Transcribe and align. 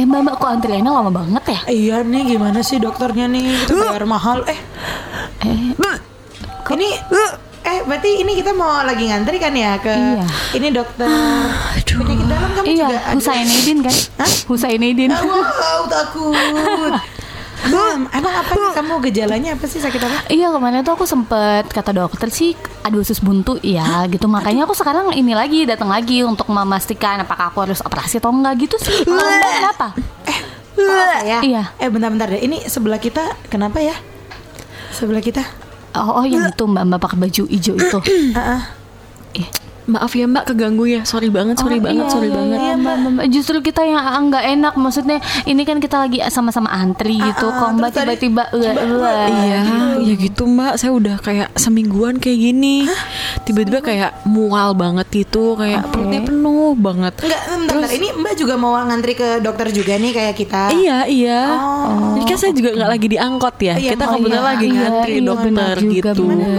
Eh 0.00 0.08
mbak 0.08 0.20
mbak 0.24 0.34
kok 0.40 0.48
antriannya 0.48 0.88
lama 0.88 1.12
banget 1.12 1.44
ya? 1.44 1.60
Iya 1.68 1.96
nih 2.00 2.22
gimana 2.24 2.64
sih 2.64 2.80
dokternya 2.80 3.28
nih? 3.28 3.68
Kita 3.68 3.76
bayar 3.76 4.08
mahal. 4.08 4.48
Eh. 4.48 4.56
Eh 5.44 5.76
ini 6.70 6.88
eh 7.60 7.78
berarti 7.84 8.24
ini 8.24 8.32
kita 8.40 8.56
mau 8.56 8.80
lagi 8.80 9.12
ngantri 9.12 9.36
kan 9.36 9.52
ya 9.52 9.76
ke 9.76 9.92
Iya. 9.92 10.24
ini 10.56 10.68
dokter? 10.72 11.04
Penyakit 11.84 12.26
dalam 12.32 12.50
kamu 12.56 12.64
juga 12.64 12.72
iya 12.72 12.86
ada. 12.88 13.12
Husainidin 13.12 13.78
kan? 13.84 13.96
Hah? 14.16 14.32
Husainidin. 14.48 15.10
Wow 15.12 15.80
takut. 15.92 16.94
Mam, 17.60 18.08
emang 18.08 18.34
apa 18.40 18.52
nih 18.56 18.70
kamu? 18.72 18.94
Gejalanya 19.04 19.50
apa 19.60 19.68
sih? 19.68 19.84
Sakit 19.84 20.00
apa? 20.00 20.32
Iya 20.32 20.48
kemarin 20.48 20.80
tuh 20.80 20.96
aku 20.96 21.04
sempet 21.04 21.68
kata 21.68 21.92
dokter 21.92 22.32
sih 22.32 22.56
ada 22.80 22.96
usus 22.96 23.20
buntu 23.20 23.60
ya 23.60 24.08
gitu 24.08 24.24
makanya 24.24 24.64
aku 24.64 24.72
sekarang 24.72 25.12
ini 25.12 25.36
lagi 25.36 25.68
datang 25.68 25.92
lagi 25.92 26.24
untuk 26.24 26.48
memastikan 26.48 27.20
apakah 27.20 27.52
aku 27.52 27.68
harus 27.68 27.80
operasi 27.84 28.18
atau 28.18 28.32
enggak 28.32 28.66
gitu 28.68 28.76
sih. 28.80 29.04
Kalau 29.04 29.20
kenapa? 29.52 29.88
Kalau 30.80 31.04
saya? 31.12 31.38
Iya. 31.44 31.62
Eh 31.76 31.88
bentar-bentar 31.92 32.32
deh, 32.32 32.40
ini 32.40 32.64
sebelah 32.64 32.96
kita 32.96 33.36
kenapa 33.52 33.84
ya? 33.84 33.92
Sebelah 34.96 35.20
kita? 35.20 35.44
Oh, 35.92 36.22
oh 36.22 36.24
yang 36.24 36.48
itu 36.48 36.64
mbak 36.64 36.84
mbak 36.86 37.00
pakai 37.02 37.18
baju 37.18 37.42
hijau 37.50 37.74
itu. 37.76 37.98
Ih. 39.40 39.48
Maaf 39.88 40.12
ya 40.12 40.26
mbak 40.28 40.52
keganggu 40.52 40.84
ya 40.88 41.00
Sorry 41.08 41.32
banget, 41.32 41.56
sorry 41.60 41.80
Oh, 41.80 41.84
banget, 41.84 42.06
iya, 42.06 42.12
sorry 42.12 42.28
iya, 42.28 42.36
banget 42.36 42.58
iya, 42.60 42.74
mbak, 42.76 42.94
mbak, 43.00 43.10
mbak. 43.16 43.26
Justru 43.32 43.56
kita 43.64 43.82
yang 43.86 44.04
nggak 44.28 44.44
enak 44.58 44.74
maksudnya 44.76 45.18
ini 45.48 45.62
kan 45.64 45.78
kita 45.80 45.96
lagi 45.96 46.18
sama-sama 46.28 46.68
antri 46.68 47.16
gitu. 47.16 47.46
ah, 47.48 47.58
Kok 47.64 47.70
mbak 47.80 47.90
terus 47.94 48.04
tiba-tiba 48.20 48.42
eh, 48.52 48.74
eh, 48.74 49.28
Iya, 49.30 49.60
ya 50.02 50.14
gitu 50.18 50.42
mbak. 50.44 50.76
Saya 50.76 50.92
udah 50.92 51.16
kayak 51.22 51.48
semingguan 51.56 52.20
kayak 52.20 52.38
gini. 52.50 52.84
Tiba-tiba 53.46 53.80
kayak 53.80 54.10
mual 54.28 54.76
banget 54.76 55.06
gitu, 55.12 55.56
kayak 55.56 55.88
perutnya 55.88 56.20
penuh 56.24 56.72
banget. 56.76 57.14
Enggak, 57.20 57.42
bentar, 57.46 57.74
bentar. 57.76 57.90
Ini 57.90 58.08
Mbak 58.16 58.34
juga 58.38 58.54
mau 58.56 58.72
ngantri 58.78 59.12
ke 59.16 59.28
dokter 59.42 59.66
juga 59.74 59.92
nih 59.96 60.12
kayak 60.14 60.34
kita. 60.36 60.62
Iya, 60.72 60.98
iya. 61.10 61.40
Oh. 61.50 62.14
Jadi 62.16 62.24
kan 62.26 62.36
saya 62.38 62.52
juga 62.54 62.70
nggak 62.76 62.90
lagi 62.90 63.06
diangkot 63.10 63.56
ya. 63.60 63.74
Iya, 63.76 63.90
Kita 63.94 64.04
oh, 64.06 64.10
kebetulan 64.16 64.40
iya, 64.40 64.48
lagi 64.50 64.66
iya, 64.66 64.78
ngantri 64.78 65.12
iya, 65.12 65.22
dokter 65.26 65.74
juga, 65.80 66.10
gitu. 66.14 66.22
mual. 66.26 66.54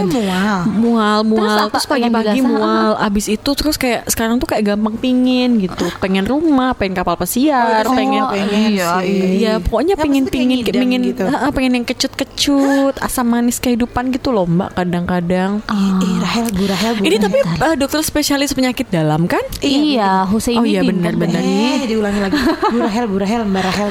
Mual, 0.72 1.18
mual. 1.24 1.56
Terus 1.68 1.70
Terus, 1.72 1.86
pagi-pagi 1.88 2.40
mual. 2.44 2.90
Abis 3.12 3.28
itu 3.28 3.50
terus 3.52 3.76
kayak 3.76 4.08
sekarang 4.08 4.40
tuh 4.40 4.48
kayak 4.48 4.72
gampang 4.72 4.96
pingin 4.96 5.60
gitu. 5.60 5.84
Pengen 6.00 6.24
rumah, 6.24 6.72
pengen 6.72 6.96
kapal 6.96 7.20
pesiar, 7.20 7.84
Oh, 7.84 7.92
pengen 7.92 8.24
pengen 8.32 8.72
iya, 8.72 8.88
sih. 9.04 9.20
Iya, 9.44 9.52
pokoknya 9.60 9.94
Ya, 9.94 10.00
pengen 10.00 10.24
kayak 10.24 10.32
pingin 10.32 10.58
ngidam 10.64 10.80
pengen 10.80 11.00
gitu. 11.04 11.22
Ah, 11.28 11.52
pengen 11.52 11.72
yang 11.76 11.84
kecut-kecut, 11.84 12.94
asam 13.04 13.28
manis 13.28 13.60
kehidupan 13.60 14.08
gitu 14.16 14.32
loh, 14.32 14.48
Mbak, 14.48 14.80
kadang-kadang. 14.80 15.60
Eh, 15.68 16.16
Rahel, 16.24 16.46
Bu 16.56 16.64
Rahel, 16.64 16.92
Bu 16.96 17.02
Ini 17.04 17.16
tapi 17.20 17.38
eh, 17.44 17.74
dokter 17.76 18.00
spesialis 18.00 18.56
penyakit 18.56 18.88
dalam 18.88 19.28
kan? 19.28 19.44
Iya, 19.60 20.24
Oh 20.32 20.64
iya, 20.64 20.80
benar, 20.80 21.12
kan, 21.12 21.20
Mbak? 21.20 21.28
benar. 21.28 21.40
Eh, 21.44 21.84
diulangi 21.84 22.20
lagi. 22.24 22.36
Bu 22.72 22.78
Rahel, 22.80 23.04
Bu 23.12 23.16
Rahel, 23.20 23.42
Mbak 23.44 23.62
Rahel. 23.68 23.88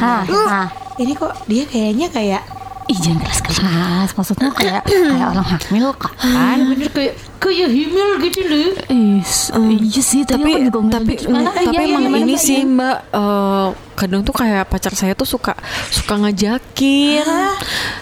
Ini 0.97 1.13
kok 1.13 1.33
dia 1.45 1.63
kayaknya 1.69 2.09
kayak 2.09 2.41
Ih 2.89 2.97
jangan 2.99 3.23
keras-keras 3.23 4.09
Maksudnya 4.17 4.51
kayak 4.51 4.83
kayak 4.83 5.27
orang 5.31 5.47
hamil 5.47 5.87
kan 5.95 6.11
kan 6.19 6.59
bener 6.67 6.89
kayak 6.91 7.15
kayak 7.41 7.69
himil 7.69 8.09
gitu 8.21 8.39
loh. 8.43 8.69
Is, 8.87 9.49
Iya 9.51 10.01
sih 10.01 10.21
tapi 10.23 10.61
aku 10.61 10.69
juga 10.69 10.79
tapi 10.95 11.13
gimana? 11.17 11.49
tapi 11.49 11.65
Iya, 11.65 11.79
iya, 11.81 11.89
emang 11.89 12.03
ini 12.15 12.23
Mbak? 12.29 12.39
sih 12.39 12.59
Iya. 12.59 12.69
Mbak 12.69 12.97
eh, 13.11 13.67
kadang 13.91 14.21
tuh 14.21 14.33
kayak 14.33 14.63
pacar 14.65 14.93
saya 14.93 15.13
tuh 15.13 15.25
suka 15.25 15.53
suka 15.89 16.13
ngajakin 16.17 17.21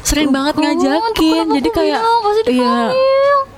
sering 0.01 0.29
banget 0.29 0.55
kan, 0.55 0.63
ngajakin 0.71 1.45
jadi 1.53 1.69
kayak 1.69 2.01
iya 2.47 2.77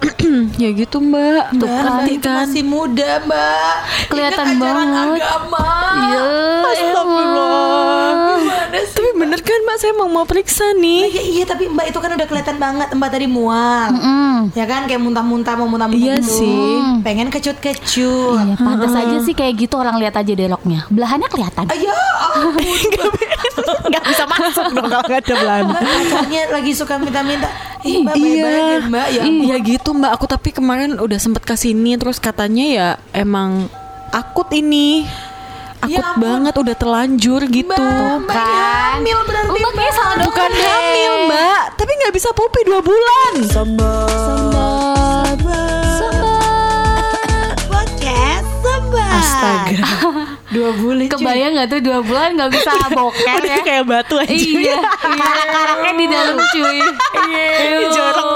ya 0.61 0.69
gitu 0.71 0.97
Mbak 0.97 1.43
tuh 1.55 1.69
itu 2.07 2.17
kan 2.19 2.45
masih 2.45 2.63
muda, 2.63 3.21
Mbak. 3.21 3.73
Kelihatan 4.07 4.47
banget. 4.57 5.21
agama. 5.21 5.65
Iya 5.99 6.21
Astagfirullah. 6.71 8.11
Tapi 8.71 9.09
bener 9.13 9.39
kan 9.39 9.59
Mbak 9.61 9.77
saya 9.77 9.93
mau 9.93 10.07
mau 10.07 10.25
periksa 10.25 10.63
Nah, 10.71 10.79
nih 10.79 11.03
iya, 11.05 11.21
iya, 11.31 11.43
tapi 11.43 11.67
Mbak 11.67 11.85
itu 11.87 11.99
kan 11.99 12.11
udah 12.11 12.27
kelihatan 12.27 12.57
banget 12.57 12.87
Mbak 12.91 13.09
tadi 13.09 13.27
mual. 13.27 13.87
Mm. 13.91 14.39
Ya 14.51 14.65
kan 14.65 14.85
kayak 14.85 14.99
muntah-muntah 14.99 15.53
mau 15.55 15.67
muntah-muntah 15.71 16.03
Iya 16.03 16.15
gitu. 16.19 16.35
sih. 16.37 16.75
Pengen 17.01 17.31
kecut-kecut. 17.31 18.43
Iya, 18.43 18.55
pantas 18.59 18.91
aja 18.91 19.17
sih 19.23 19.31
kayak 19.31 19.53
gitu 19.57 19.75
orang 19.75 19.95
lihat 19.97 20.13
aja 20.13 20.27
deloknya. 20.29 20.83
Belahannya 20.91 21.25
kelihatan. 21.25 21.65
Ayo, 21.65 21.95
ampun. 22.35 22.59
nggak 23.91 24.03
bisa 24.05 24.23
masuk 24.25 24.65
dong 24.71 24.87
kalau 24.87 25.03
nggak 25.03 25.21
ada 25.23 25.35
Mbak 25.61 25.81
pacarnya 25.81 26.41
lagi 26.49 26.71
suka 26.71 26.95
minta-minta. 26.95 27.47
Ih, 27.81 28.03
Mbak, 28.03 28.15
iya, 28.15 28.45
ya, 28.45 28.77
Mbak. 28.83 29.07
Ya, 29.09 29.21
iya 29.25 29.55
gitu 29.57 29.89
mbak. 29.91 30.11
Aku 30.13 30.25
tapi 30.25 30.51
kemarin 30.51 30.95
udah 30.95 31.17
sempet 31.17 31.41
ke 31.41 31.55
sini 31.55 31.95
terus 31.95 32.19
katanya 32.19 32.65
ya 32.67 32.87
emang 33.11 33.65
akut 34.11 34.51
ini, 34.51 35.07
akut 35.79 35.89
Ya 35.89 36.03
ampun. 36.05 36.21
banget 36.21 36.53
udah 36.53 36.75
terlanjur 36.77 37.41
gitu. 37.47 37.73
Mbak, 37.73 38.27
Mbak 38.27 38.37
ini 38.37 38.61
hamil 39.01 39.19
berarti 39.25 39.49
Mbak 39.49 39.71
Mbak. 39.73 39.89
salah 39.91 40.15
Bukan 40.21 40.51
hamil 40.51 41.13
mbak, 41.25 41.61
tapi 41.73 41.91
nggak 41.97 42.13
bisa 42.13 42.29
pupi 42.31 42.59
dua 42.63 42.79
bulan. 42.79 43.33
Sobat. 43.49 44.50
Astaga, 49.21 49.85
Dua 50.55 50.69
bulan. 50.75 51.07
Kebayang 51.07 51.51
nggak 51.55 51.67
tuh 51.71 51.79
dua 51.79 51.99
bulan 52.03 52.35
nggak 52.35 52.51
bisa 52.51 52.71
boker 52.91 53.39
udah 53.39 53.55
ya? 53.55 53.63
kayak 53.63 53.85
batu 53.87 54.15
aja. 54.19 54.33
Iya, 54.33 54.77
karak-karaknya 55.21 55.91
di 55.95 56.05
dalam 56.09 56.37
cuy. 56.41 56.79
Iya, 57.31 57.87
jorok, 57.93 58.29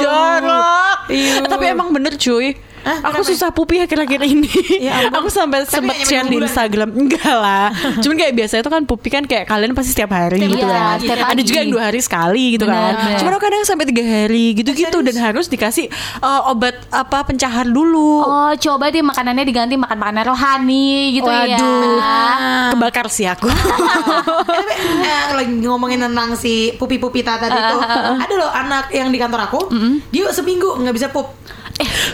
jorok. 0.00 0.96
Iya. 1.12 1.34
Tapi 1.46 1.64
emang 1.70 1.88
bener 1.94 2.16
cuy. 2.16 2.56
Aku 2.80 3.20
kenapa? 3.20 3.28
susah 3.28 3.48
pupi 3.50 3.78
akhir-akhir 3.78 4.20
ini. 4.24 4.48
Ya 4.80 5.04
ampun. 5.04 5.20
aku 5.20 5.28
sampai 5.28 5.68
sempet 5.68 5.96
share 6.04 6.24
di. 6.24 6.40
Instagram. 6.40 6.88
Enggak 6.96 7.34
lah. 7.36 7.68
Cuman 8.02 8.16
kayak 8.16 8.34
biasa 8.34 8.54
itu 8.58 8.70
kan 8.70 8.82
pupi 8.84 9.08
kan 9.08 9.24
kayak 9.24 9.44
kalian 9.44 9.76
pasti 9.76 9.92
setiap 9.92 10.10
hari 10.10 10.40
Setiap 10.40 10.56
gitu 10.56 10.66
kan. 10.66 10.96
setiap 10.96 11.18
Ada 11.28 11.42
juga 11.44 11.58
yang 11.60 11.70
dua 11.70 11.82
hari 11.92 12.00
sekali 12.00 12.44
gitu 12.56 12.64
Benar, 12.64 12.80
kan. 12.80 12.94
benar. 12.96 13.18
Cuman 13.20 13.32
aku 13.36 13.42
kadang 13.44 13.62
sampai 13.64 13.84
tiga 13.84 14.04
hari 14.04 14.44
gitu-gitu 14.56 14.98
dan 15.00 15.16
harus 15.20 15.46
dikasih 15.46 15.86
uh, 16.18 16.48
obat 16.48 16.80
apa 16.88 17.28
pencahar 17.28 17.68
dulu. 17.68 18.24
Oh, 18.24 18.52
coba 18.56 18.88
deh 18.88 19.04
makanannya 19.04 19.44
diganti 19.44 19.76
makan 19.76 19.98
makanan 20.00 20.24
rohani 20.26 20.88
gitu 21.12 21.28
Waduh, 21.28 22.00
ya. 22.00 22.72
kebakar 22.72 23.06
sih 23.06 23.28
aku. 23.28 23.46
Eh, 24.80 25.06
eh, 25.06 25.24
lagi 25.36 25.52
ngomongin 25.60 26.00
tentang 26.00 26.32
si 26.34 26.72
pupi-pupi 26.74 27.20
tata 27.20 27.46
itu 27.46 27.76
ada 28.16 28.34
loh 28.34 28.50
anak 28.50 28.88
yang 28.90 29.08
di 29.08 29.18
kantor 29.20 29.40
aku 29.46 29.60
dia 30.08 30.24
seminggu 30.30 30.78
nggak 30.78 30.94
bisa 30.94 31.08
pup 31.08 31.36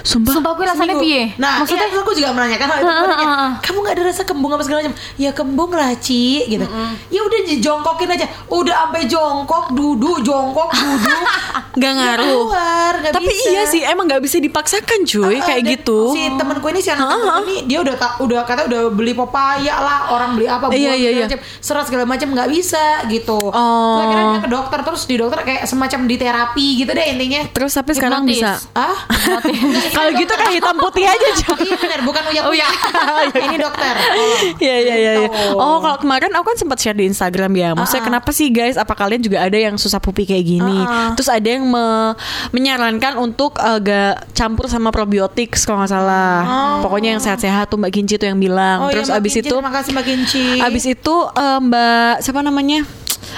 Sumpah. 0.02 0.32
Sumpah 0.32 0.52
gue 0.54 0.64
rasanya 0.64 0.94
piye? 0.96 1.22
Nah, 1.36 1.60
Maksudnya 1.60 1.86
iya, 1.86 1.98
aku 1.98 2.12
juga 2.12 2.30
menanyakan 2.30 2.66
hal 2.66 2.78
itu. 2.78 2.86
Nanya, 2.86 3.26
Heeh. 3.26 3.48
kamu 3.60 3.78
nggak 3.80 3.94
ada 3.94 4.02
rasa 4.04 4.22
kembung 4.22 4.50
apa 4.50 4.62
segala 4.62 4.78
macam? 4.80 4.94
Ya 5.16 5.30
kembung 5.30 5.70
lah, 5.70 5.90
Ci, 5.96 6.46
gitu. 6.46 6.66
Ya 7.08 7.20
udah 7.20 7.40
dijongkokin 7.44 8.08
aja. 8.10 8.26
Udah 8.46 8.74
sampai 8.84 9.02
jongkok, 9.06 9.64
duduk, 9.72 10.22
jongkok, 10.22 10.70
duduk. 10.70 11.20
Gak 11.76 11.92
ngaruh. 11.92 12.24
Keluar, 12.24 12.92
nggak 12.96 13.12
Tapi 13.12 13.28
bisa. 13.28 13.48
iya 13.52 13.62
sih, 13.68 13.84
emang 13.84 14.08
nggak 14.08 14.24
bisa 14.24 14.40
dipaksakan 14.40 15.04
cuy, 15.04 15.36
Ah, 15.36 15.44
kayak 15.44 15.60
dan 15.60 15.72
gitu. 15.76 15.98
Si 16.08 16.24
temanku 16.32 16.66
ini 16.72 16.80
si 16.80 16.88
anak 16.88 17.04
temanku 17.04 17.44
ini 17.44 17.56
dia 17.68 17.84
udah 17.84 17.94
tak 17.94 18.12
udah 18.16 18.40
kata 18.48 18.64
udah 18.64 18.80
beli 18.88 19.12
pepaya 19.12 19.76
lah, 19.76 20.08
orang 20.08 20.40
beli 20.40 20.48
apa 20.48 20.72
buah 20.72 20.76
Iya, 20.76 20.92
iya, 20.96 21.10
iya. 21.12 21.26
serat 21.60 21.84
segala 21.84 22.08
macam 22.08 22.32
nggak 22.32 22.48
bisa 22.48 23.04
gitu. 23.12 23.36
Oh. 23.52 23.52
Terus 23.52 24.08
akhirnya 24.08 24.24
dia 24.26 24.40
ke 24.40 24.50
dokter 24.50 24.78
terus 24.88 25.02
di 25.04 25.14
dokter 25.20 25.40
kayak 25.44 25.62
semacam 25.68 26.00
di 26.08 26.16
terapi 26.16 26.66
gitu 26.80 26.90
deh 26.90 27.06
intinya. 27.12 27.40
Terus 27.52 27.72
tapi 27.76 27.90
sekarang 27.92 28.24
bisa. 28.24 28.56
Ah, 28.72 28.96
Kalau 29.96 30.10
gitu 30.12 30.32
kayak 30.32 30.52
hitam 30.54 30.76
putih 30.76 31.04
aja 31.04 31.28
cuy. 31.34 31.64
iya 31.64 31.76
benar, 31.76 32.00
bukan 32.02 32.22
uya 32.28 32.42
Oh, 32.42 32.52
uya. 32.52 32.68
iya. 32.68 33.40
ini 33.46 33.56
dokter. 33.56 33.94
Oh. 33.96 34.36
Iya 34.58 34.76
iya 34.76 34.94
iya. 34.94 35.12
iya. 35.16 35.26
Gitu. 35.26 35.54
Oh 35.54 35.78
kalau 35.78 35.98
kemarin 35.98 36.30
aku 36.32 36.44
kan 36.46 36.56
sempat 36.56 36.78
share 36.78 36.94
di 36.94 37.06
Instagram 37.06 37.52
ya. 37.52 37.70
Maksudnya 37.72 38.02
Ah. 38.02 38.08
kenapa 38.08 38.30
sih 38.30 38.48
guys? 38.48 38.76
Apa 38.76 38.92
kalian 38.92 39.20
juga 39.20 39.40
ada 39.40 39.54
yang 39.54 39.74
susah 39.74 39.98
pupi 39.98 40.24
kayak 40.24 40.44
gini? 40.44 40.78
Ah, 40.78 40.86
ah. 40.86 41.08
Terus 41.12 41.28
ada 41.28 41.48
yang 41.48 41.64
me- 41.64 42.14
menyarankan 42.50 43.16
untuk 43.16 43.56
agak 43.56 44.28
campur 44.32 44.66
sama 44.66 44.88
probiotik 44.88 45.54
kalau 45.58 45.80
nggak 45.80 45.90
salah. 45.90 46.36
Pokoknya 46.80 47.14
yang 47.14 47.22
sehat-sehat 47.22 47.66
tuh 47.66 47.76
Mbak 47.76 47.92
Kinci 47.92 48.14
tuh 48.16 48.26
yang 48.26 48.38
bilang. 48.38 48.82
Oh, 48.82 48.90
Terus 48.90 49.06
iya, 49.06 49.12
Mbak 49.12 49.20
abis 49.20 49.32
Kinci, 49.32 49.42
itu 49.42 49.54
terima 49.54 49.72
kasih 49.72 49.90
Mbak 49.90 50.06
Kinci. 50.06 50.44
abis 50.60 50.84
itu 50.86 51.14
eh, 51.32 51.58
Mbak 51.60 52.12
siapa 52.20 52.40
namanya? 52.40 52.80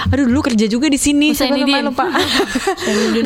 Aduh 0.08 0.24
dulu 0.26 0.40
kerja 0.44 0.66
juga 0.66 0.86
di 0.88 0.98
sini. 0.98 1.32
Husainidin. 1.32 1.68
namanya 1.68 1.90
lupa. 1.92 2.06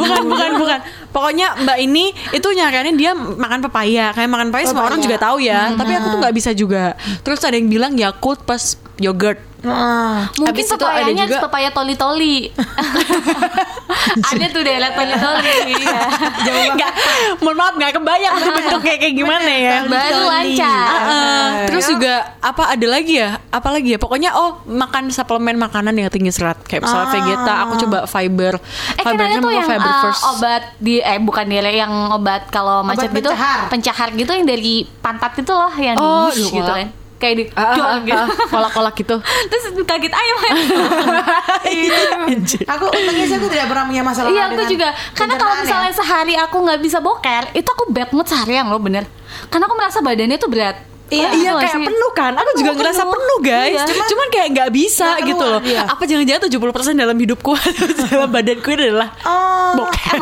bukan 0.00 0.22
bukan 0.26 0.50
bukan. 0.58 0.78
Pokoknya 1.12 1.46
Mbak 1.62 1.78
ini 1.84 2.04
itu 2.32 2.48
nyaranin 2.52 2.96
dia 2.96 3.12
makan 3.14 3.60
pepaya. 3.68 4.10
Kayak 4.16 4.30
makan 4.30 4.46
pepaya 4.50 4.64
semua 4.66 4.84
orang 4.88 5.00
juga 5.00 5.16
tahu 5.20 5.38
ya. 5.44 5.72
Tapi 5.76 5.92
aku 5.94 6.06
tuh 6.12 6.18
nggak 6.18 6.34
bisa 6.34 6.50
juga. 6.56 6.96
Terus 7.22 7.40
ada 7.44 7.54
yang 7.54 7.68
bilang 7.70 7.92
Yakult 7.94 8.42
pas 8.42 8.81
yogurt. 8.98 9.40
Ah. 9.62 10.26
Mungkin 10.34 10.58
Habis 10.58 10.66
itu 10.66 10.74
ada 10.74 10.90
pepayanya 10.90 11.24
juga- 11.24 11.42
pepaya 11.46 11.70
toli-toli. 11.70 12.50
ada 14.30 14.44
tuh 14.50 14.60
deh 14.60 14.74
liat 14.74 14.90
toli-toli. 14.92 15.56
Iya. 15.70 16.00
Nggak, 16.74 16.92
mohon 17.38 17.54
maaf 17.54 17.74
nggak 17.76 17.92
kebayang 17.94 18.34
tuh 18.36 18.50
bentuknya 18.50 18.94
kayak 18.98 19.14
gimana 19.14 19.50
ya. 19.52 19.76
Baru 19.86 20.20
lancar. 20.26 20.86
Ah. 20.90 21.48
Terus 21.68 21.84
juga 21.86 22.14
apa 22.38 22.74
ada 22.74 22.86
lagi 22.88 23.14
ya? 23.16 23.38
Apa 23.48 23.68
lagi 23.70 23.94
ya? 23.94 23.98
Pokoknya 23.98 24.34
oh 24.34 24.66
makan 24.66 25.08
suplemen 25.08 25.54
makanan 25.56 25.94
yang 25.94 26.10
tinggi 26.10 26.34
serat 26.34 26.58
kayak 26.60 26.82
misalnya 26.82 27.06
Ah. 27.06 27.12
Vegeta. 27.12 27.52
Aku 27.62 27.72
coba 27.78 27.98
fiber. 28.04 28.58
Eh 28.58 28.62
kan 28.98 29.14
Fibernya 29.14 29.38
tuh 29.38 29.44
mau 29.44 29.54
yang 29.54 29.68
fiber 29.68 29.86
uh, 29.88 30.02
first. 30.02 30.22
obat 30.28 30.62
di 30.76 30.98
eh 30.98 31.18
bukan 31.18 31.44
dia 31.46 31.62
yang 31.64 31.92
obat 32.10 32.50
kalau 32.50 32.82
macet 32.82 33.08
gitu 33.08 33.30
pencahar. 33.30 33.70
pencahar 33.70 34.08
gitu 34.10 34.30
yang 34.32 34.42
dari 34.42 34.74
pantat 34.98 35.38
itu 35.38 35.52
loh 35.52 35.70
yang 35.72 35.94
Oh, 35.94 36.28
gitu 36.30 36.58
kan. 36.58 36.90
Kayak 37.22 37.34
di 37.38 37.44
Ah, 37.54 37.62
ah, 37.62 37.86
ah, 37.94 37.98
gitu. 38.02 38.18
ah, 38.18 38.28
kolak-kolak 38.50 38.94
gitu. 38.98 39.16
Terus 39.50 39.64
kaget 39.86 40.10
ayam. 40.10 40.36
Anjir. 42.26 42.64
Aku 42.66 42.84
untungnya 42.90 43.24
sih 43.30 43.36
aku 43.38 43.46
tidak 43.46 43.70
pernah 43.70 43.84
punya 43.86 44.02
masalah 44.02 44.28
iya 44.34 44.50
aku 44.50 44.62
juga. 44.66 44.90
Karena 45.14 45.34
kalau 45.38 45.54
ya. 45.54 45.60
misalnya 45.62 45.92
sehari 45.94 46.34
aku 46.34 46.56
nggak 46.58 46.80
bisa 46.82 46.98
boker, 46.98 47.54
itu 47.54 47.68
aku 47.70 47.94
bad 47.94 48.10
mood 48.10 48.26
seharian 48.26 48.66
loh 48.66 48.82
bener. 48.82 49.06
Karena 49.46 49.70
aku 49.70 49.74
merasa 49.78 50.02
badannya 50.02 50.36
tuh 50.42 50.50
berat. 50.50 50.91
Iya, 51.12 51.28
Kayak 51.28 51.36
Iya 51.36 51.52
kayak 51.58 51.74
sih? 51.74 51.84
penuh 51.84 52.10
kan? 52.12 52.32
Aku 52.34 52.50
juga 52.56 52.70
ngerasa 52.72 53.02
penuh. 53.04 53.38
guys. 53.42 53.74
Iya. 53.82 54.04
Cuman, 54.06 54.28
kayak 54.28 54.48
nggak 54.50 54.70
bisa 54.70 55.06
Nggak 55.12 55.28
gitu 55.28 55.44
loh. 55.44 55.60
iya. 55.62 55.82
Apa 55.84 56.02
jangan-jangan 56.02 56.42
70% 56.46 56.62
dalam 56.96 57.16
hidupku 57.16 57.52
Dalam 58.06 58.28
badanku 58.28 58.68
adalah 58.70 59.08
Oh, 59.22 59.74
Boker. 59.76 60.18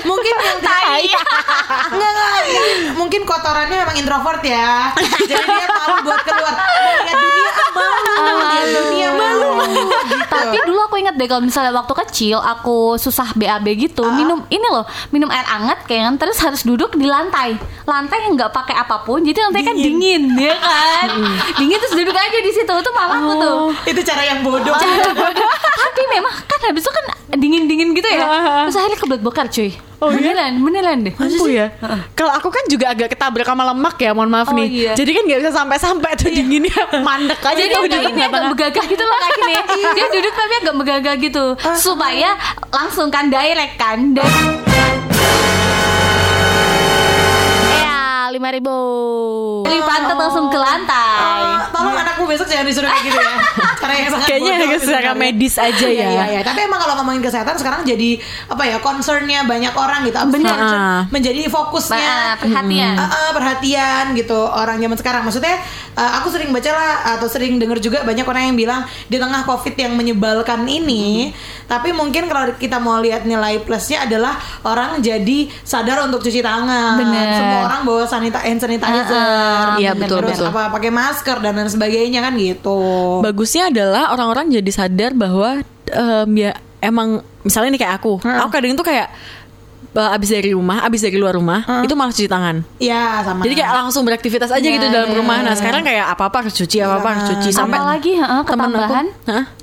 mungkin 0.10 0.34
yang 0.34 0.60
Tai. 0.66 1.02
enggak 1.90 2.10
enggak 2.10 2.28
mungkin, 2.30 2.62
mungkin 2.96 3.20
kotorannya 3.24 3.76
memang 3.76 3.96
introvert 3.96 4.40
ya. 4.40 4.94
Jadi 5.20 5.44
dia 5.44 5.66
malu 5.68 5.96
buat 6.02 6.20
keluar. 6.22 6.54
Lihat 7.02 7.16
dunia 7.16 7.50
malu 7.72 8.02
lihat 8.40 8.68
dunia 8.70 9.08
malu. 9.12 9.50
Tapi 10.30 10.56
dulu 10.64 10.80
aku 10.82 10.96
ingat 10.96 11.14
deh 11.14 11.26
kalau 11.26 11.42
misalnya 11.42 11.70
waktu 11.70 11.94
kecil 12.06 12.38
aku 12.38 12.96
susah 12.96 13.34
BAB 13.34 13.66
gitu, 13.76 14.02
Ah. 14.02 14.14
minum 14.14 14.42
ini 14.48 14.66
loh, 14.66 14.82
minum 15.10 15.28
air 15.28 15.44
hangat 15.44 15.84
kayak 15.84 16.06
kan 16.06 16.14
terus 16.16 16.38
harus 16.40 16.62
duduk 16.62 16.94
di 16.94 17.04
lantai. 17.04 17.54
Lantai 17.84 18.26
yang 18.26 18.34
nggak 18.34 18.50
pakai 18.50 18.74
apa 18.74 19.02
pun, 19.02 19.20
jadi 19.20 19.46
lantai 19.46 19.62
kan 19.62 19.74
dingin, 19.74 20.34
ya 20.34 20.54
kan? 20.56 21.08
dingin 21.60 21.76
terus 21.76 21.94
duduk 21.94 22.14
aja 22.14 22.38
di 22.38 22.52
situ. 22.52 22.72
Itu 22.72 22.90
mamaku 22.90 23.32
tuh. 23.36 23.56
itu 23.86 24.00
cara 24.02 24.22
yang 24.24 24.40
bodoh 24.40 24.72
Tapi 24.72 26.02
memang 26.08 26.34
kan 26.46 26.60
habis 26.70 26.82
itu 26.82 26.92
kan 26.92 27.04
dingin-dingin 27.36 27.92
gitu 27.92 28.08
ya. 28.08 28.26
Terus 28.66 28.76
akhirnya 28.76 28.98
kebelet 28.98 29.22
bokar 29.22 29.46
cuy. 29.50 29.89
Oh, 30.00 30.08
iya? 30.08 30.32
beneran, 30.32 30.52
beneran 30.60 30.96
deh. 31.04 31.12
Mampu 31.12 31.44
ya? 31.46 31.68
Kalau 32.16 32.32
aku 32.32 32.48
kan 32.48 32.64
juga 32.66 32.88
agak 32.88 33.12
ketabrak 33.12 33.44
sama 33.44 33.68
lemak 33.68 33.96
ya 33.96 34.10
Mohon 34.10 34.30
maaf 34.32 34.48
Oh, 34.48 34.56
nih. 34.56 34.68
iya. 34.68 34.92
Jadi 34.96 35.10
kan 35.12 35.22
gak 35.24 35.38
bisa 35.44 35.52
sampai-sampai 35.52 36.10
tuh 36.16 36.32
dinginnya. 36.32 36.72
Mandek 37.06 37.36
aja 37.38 37.52
Jadi 37.54 37.68
tuh 37.68 37.82
agak 37.82 38.00
di 38.00 38.08
ini 38.08 38.22
agak 38.22 38.44
begagah 38.48 38.84
gitu 38.86 39.02
loh 39.02 39.18
kakinya 39.18 39.62
Dia 39.92 40.06
duduk 40.08 40.32
tapi 40.32 40.54
agak 40.58 40.74
begagah 40.74 41.14
gitu. 41.20 41.44
Supaya 41.76 42.32
langsung 42.70 43.08
kan 43.08 43.28
direct 43.28 43.76
kan 43.76 44.16
Dan 44.16 44.69
lima 48.30 48.48
ribu 48.48 48.76
Dari 49.62 49.80
pantat 49.80 50.14
langsung 50.14 50.46
ke 50.46 50.56
lantai 50.56 51.18
Oh, 51.20 51.58
tolong 51.70 51.94
anakmu 51.94 52.24
besok 52.24 52.46
jangan 52.46 52.64
disuruh 52.64 52.86
kayak 52.86 53.04
gitu 53.06 53.18
ya 53.18 53.34
cara 53.76 53.92
yang 53.94 54.08
sangat 54.10 54.26
Kayaknya 54.28 54.78
secara 54.78 55.10
medis 55.12 55.54
aja 55.56 55.76
Iya, 55.80 55.90
ya. 55.96 56.08
iya, 56.10 56.24
iya. 56.30 56.40
Tapi 56.40 56.60
emang 56.62 56.78
kalau 56.78 56.94
ngomongin 56.96 57.20
kesehatan 57.20 57.54
sekarang 57.54 57.82
jadi 57.82 58.20
apa 58.46 58.62
ya 58.62 58.76
concernnya 58.78 59.42
banyak 59.42 59.72
orang 59.72 60.00
gitu. 60.02 60.16
Concern 60.16 60.58
Ah. 60.70 61.02
menjadi 61.08 61.46
fokusnya 61.46 62.10
Ba- 62.30 62.38
perhatian. 62.38 62.94
Ah, 62.94 63.04
ah, 63.04 63.30
perhatian 63.32 64.04
gitu 64.14 64.36
orang 64.36 64.76
zaman 64.76 64.96
sekarang. 64.96 65.22
Maksudnya 65.22 65.56
ah, 65.94 66.20
aku 66.20 66.28
sering 66.28 66.50
baca 66.50 66.70
lah 66.70 66.92
atau 67.16 67.26
sering 67.26 67.56
dengar 67.56 67.78
juga 67.78 68.02
banyak 68.02 68.22
orang 68.22 68.42
yang 68.48 68.56
bilang 68.56 68.80
di 69.06 69.16
tengah 69.16 69.42
covid 69.42 69.74
yang 69.74 69.92
menyebalkan 69.92 70.62
ini, 70.64 71.32
tapi 71.64 71.90
mungkin 71.90 72.26
kalau 72.26 72.52
kita 72.54 72.76
mau 72.76 72.98
lihat 72.98 73.24
nilai 73.24 73.60
plusnya 73.60 74.04
adalah 74.04 74.36
orang 74.62 75.00
jadi 75.00 75.48
sadar 75.60 76.04
untuk 76.04 76.20
cuci 76.20 76.40
tangan. 76.40 76.96
Bener. 76.96 77.26
Semua 77.32 77.58
orang 77.64 77.80
bawa 77.82 78.04
sanita 78.20 78.38
hand 78.44 78.60
sanitizer. 78.60 79.66
Iya, 79.80 79.92
betul, 79.96 80.20
Terus 80.20 80.36
betul. 80.36 80.46
apa 80.52 80.62
pakai 80.68 80.90
masker 80.92 81.36
dan 81.40 81.52
lain 81.56 81.70
sebagainya 81.72 82.20
kan 82.20 82.36
gitu. 82.36 82.78
Bagusnya 83.24 83.72
adalah 83.72 84.12
orang-orang 84.12 84.52
jadi 84.52 84.70
sadar 84.70 85.16
bahwa 85.16 85.64
em, 85.88 86.30
ya 86.36 86.52
emang 86.84 87.24
misalnya 87.42 87.72
nih 87.74 87.80
kayak 87.80 87.94
aku, 87.96 88.20
aku 88.20 88.50
kadang 88.52 88.76
itu 88.76 88.84
kayak 88.84 89.08
eh, 89.96 90.10
abis 90.16 90.28
dari 90.30 90.50
rumah, 90.52 90.84
abis 90.84 91.00
dari 91.02 91.16
luar 91.16 91.34
rumah, 91.34 91.64
itu 91.80 91.94
malah 91.96 92.12
cuci 92.12 92.28
tangan. 92.28 92.56
Iya 92.76 93.24
sama. 93.24 93.42
Jadi 93.48 93.54
kayak 93.56 93.72
langsung 93.72 94.02
beraktivitas 94.04 94.52
aja 94.52 94.60
Iya, 94.60 94.76
gitu 94.76 94.86
dalam 94.92 95.10
iya, 95.10 95.16
rumah. 95.16 95.36
Nah 95.40 95.56
iya. 95.56 95.58
sekarang 95.58 95.82
kayak 95.82 96.06
apa 96.12 96.22
apa 96.28 96.36
harus 96.44 96.54
cuci, 96.54 96.76
apa 96.84 96.94
apa 97.00 97.08
harus 97.16 97.24
cuci. 97.34 97.48
Sampai 97.56 97.80
Apalagi 97.80 98.12
heeh, 98.20 98.40
temen 98.44 98.70
aku-? 98.76 99.59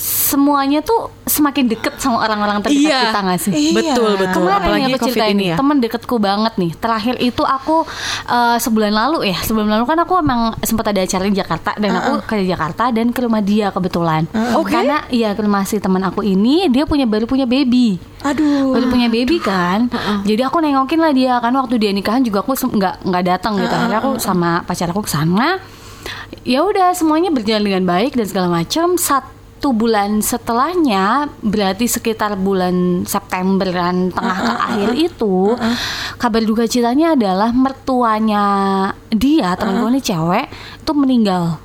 Semuanya 0.00 0.80
tuh 0.80 1.12
semakin 1.28 1.68
deket 1.68 2.00
sama 2.00 2.24
orang-orang 2.24 2.64
terdekat 2.64 2.88
Iya. 2.88 3.00
kita 3.04 3.18
gak 3.20 3.40
sih? 3.44 3.52
Iya. 3.52 3.74
Betul 3.76 4.10
betul. 4.16 4.48
Kemarin 4.48 4.56
Apalagi 4.56 4.80
nih 4.80 4.94
aku 4.96 5.04
covid 5.04 5.22
ini 5.28 5.44
ya. 5.44 5.56
temen 5.60 5.76
deketku 5.76 6.16
banget 6.16 6.52
nih. 6.56 6.70
Terakhir 6.80 7.14
itu 7.20 7.42
aku 7.44 7.84
eh, 8.26 8.56
sebulan 8.56 8.92
lalu 8.96 9.28
ya, 9.28 9.36
sebulan 9.44 9.68
lalu 9.68 9.84
kan 9.84 9.98
aku 10.00 10.16
emang 10.16 10.40
sempat 10.64 10.88
ada 10.88 11.04
acara 11.04 11.28
di 11.28 11.36
Jakarta 11.36 11.70
dan 11.76 11.90
aku 11.92 12.12
ke 12.24 12.40
Jakarta 12.48 12.88
dan 12.88 13.12
ke 13.12 13.20
rumah 13.20 13.44
dia 13.44 13.68
kebetulan. 13.68 14.24
Oke. 14.56 14.72
Karena 14.72 15.04
iya 15.12 15.36
ke 15.36 15.44
rumah 15.44 15.68
si 15.68 15.76
teman 15.76 16.00
aku 16.00 16.24
ini 16.24 16.72
dia 16.72 16.88
punya 16.88 17.04
baru 17.04 17.28
punya 17.28 17.44
baby. 17.44 18.00
Aduh. 18.24 18.72
Baru 18.72 18.88
punya 18.88 19.08
baby 19.08 19.36
kan, 19.36 19.88
jadi 20.24 20.48
aku 20.48 20.60
nengokin 20.60 21.00
lah 21.00 21.12
dia 21.12 21.40
kan 21.40 21.52
waktu 21.56 21.76
dia 21.76 21.88
nikahan 21.88 22.20
juga 22.20 22.40
aku 22.40 22.52
nggak 22.52 23.04
nggak 23.04 23.24
datang 23.26 23.56
gitu. 23.56 23.68
Akhirnya 23.68 23.98
aku 23.98 24.16
sama 24.16 24.64
pacar 24.64 24.88
aku 24.88 25.04
ke 25.04 25.12
sana. 25.12 25.60
Ya 26.44 26.64
udah 26.64 26.96
semuanya 26.96 27.28
berjalan 27.28 27.64
dengan 27.64 27.84
baik 27.84 28.16
dan 28.16 28.24
segala 28.24 28.48
macam. 28.48 28.96
Satu 28.96 29.39
bulan 29.68 30.24
setelahnya, 30.24 31.28
berarti 31.44 31.84
sekitar 31.84 32.40
bulan 32.40 33.04
Septemberan 33.04 34.08
tengah 34.08 34.38
ke 34.40 34.52
akhir 34.56 34.90
itu, 34.96 35.36
kabar 36.16 36.40
duka 36.40 36.64
citanya 36.64 37.12
adalah 37.12 37.52
mertuanya 37.52 38.44
dia 39.12 39.52
temanku 39.60 39.92
ini 39.92 40.00
cewek 40.00 40.48
itu 40.80 40.92
meninggal. 40.96 41.60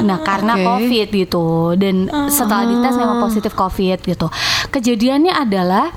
Nah 0.00 0.24
karena 0.24 0.56
Oke. 0.56 0.64
covid 0.64 1.08
gitu 1.12 1.76
dan 1.76 2.08
setelah 2.32 2.64
dites 2.64 2.96
memang 2.96 3.20
positif 3.20 3.52
covid 3.52 4.00
gitu. 4.00 4.32
Kejadiannya 4.72 5.36
adalah 5.36 5.92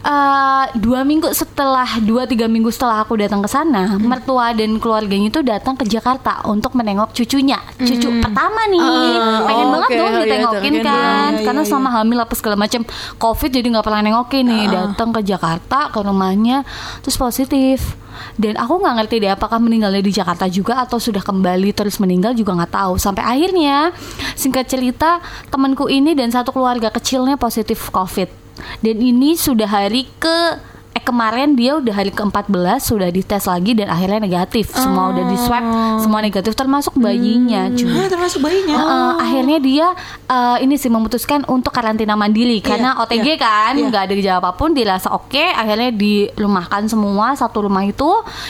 eh, 0.00 0.64
dua 0.78 1.00
minggu 1.02 1.28
setelah 1.30 1.98
dua 2.00 2.24
tiga 2.24 2.46
minggu 2.46 2.72
setelah 2.72 3.04
aku 3.04 3.16
datang 3.20 3.44
ke 3.44 3.48
sana, 3.48 3.96
mertua 4.00 4.52
dan 4.56 4.80
keluarganya 4.80 5.28
itu 5.28 5.40
datang 5.40 5.76
ke 5.76 5.84
Jakarta 5.84 6.44
untuk 6.48 6.72
menengok 6.72 7.12
cucunya, 7.12 7.60
cucu 7.76 8.08
pertama 8.20 8.64
nih, 8.70 8.80
Ah, 8.80 9.44
pengen 9.44 9.66
oh, 9.66 9.72
banget 9.76 9.90
oke. 9.90 9.98
dong 9.98 10.08
Oh, 10.10 10.12
iya, 10.12 10.24
ditengokin 10.24 10.72
tengokin 10.72 10.74
kan, 10.86 11.30
dia. 11.36 11.44
karena 11.46 11.62
Iya, 11.62 11.70
sama 11.70 11.88
hamil 11.92 12.18
apa 12.18 12.34
segala 12.34 12.56
macam, 12.56 12.80
covid 13.16 13.50
jadi 13.52 13.66
nggak 13.70 13.84
pernah 13.86 14.02
nengokin 14.02 14.44
nih, 14.48 14.64
datang 14.68 15.10
ke 15.12 15.20
Jakarta 15.22 15.92
ke 15.92 15.98
rumahnya, 16.00 16.64
terus 17.04 17.16
positif. 17.16 17.96
Dan 18.36 18.58
aku 18.58 18.84
nggak 18.84 18.94
ngerti 19.00 19.16
deh 19.22 19.32
apakah 19.32 19.56
meninggalnya 19.62 20.02
di 20.04 20.12
Jakarta 20.12 20.44
juga 20.50 20.82
atau 20.84 21.00
sudah 21.00 21.24
kembali 21.24 21.72
terus 21.72 21.96
meninggal 22.02 22.36
juga 22.36 22.52
nggak 22.52 22.72
tahu. 22.72 22.92
Sampai 23.00 23.24
akhirnya 23.24 23.94
singkat 24.36 24.68
cerita 24.68 25.24
temanku 25.48 25.88
ini 25.88 26.12
dan 26.12 26.28
satu 26.28 26.52
keluarga 26.52 26.92
kecilnya 26.92 27.40
positif 27.40 27.88
COVID. 27.88 28.49
Dan 28.80 28.96
ini 29.00 29.36
sudah 29.36 29.68
hari 29.68 30.08
ke 30.20 30.60
eh 30.90 31.02
kemarin 31.02 31.54
dia 31.54 31.78
udah 31.78 31.94
hari 31.94 32.10
ke-14 32.10 32.82
sudah 32.82 33.08
dites 33.14 33.46
lagi 33.46 33.78
dan 33.78 33.86
akhirnya 33.86 34.26
negatif. 34.26 34.74
Semua 34.74 35.14
udah 35.14 35.24
di 35.30 35.36
swab, 35.38 35.64
semua 36.02 36.18
negatif 36.18 36.58
termasuk 36.58 36.98
bayinya, 36.98 37.70
cuy. 37.70 37.94
Ah, 37.94 38.08
termasuk 38.10 38.42
bayinya. 38.42 38.74
Uh, 38.74 39.12
akhirnya 39.22 39.58
dia 39.62 39.86
uh, 40.26 40.58
ini 40.58 40.74
sih 40.74 40.90
memutuskan 40.90 41.46
untuk 41.46 41.70
karantina 41.70 42.18
mandiri 42.18 42.58
karena 42.58 42.98
OTG 43.02 43.26
iya, 43.26 43.36
kan 43.38 43.72
iya. 43.78 43.86
nggak 43.86 44.02
ada 44.02 44.14
gejala 44.18 44.38
apa 44.42 44.50
pun 44.58 44.74
dirasa 44.74 45.14
oke 45.14 45.38
akhirnya 45.38 45.94
dirumahkan 45.94 46.90
semua 46.90 47.38
satu 47.38 47.70
rumah 47.70 47.86
itu 47.86 48.08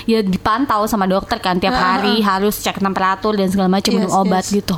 ya 0.08 0.24
dipantau 0.24 0.84
sama 0.88 1.04
dokter 1.04 1.40
kan 1.40 1.60
tiap 1.60 1.76
hari 1.76 2.24
harus 2.24 2.56
cek 2.60 2.80
temperatur 2.80 3.36
dan 3.36 3.48
segala 3.52 3.68
macam 3.68 3.90
Yes, 3.90 3.96
minum 3.96 4.12
obat 4.14 4.44
yes. 4.46 4.62
gitu 4.62 4.76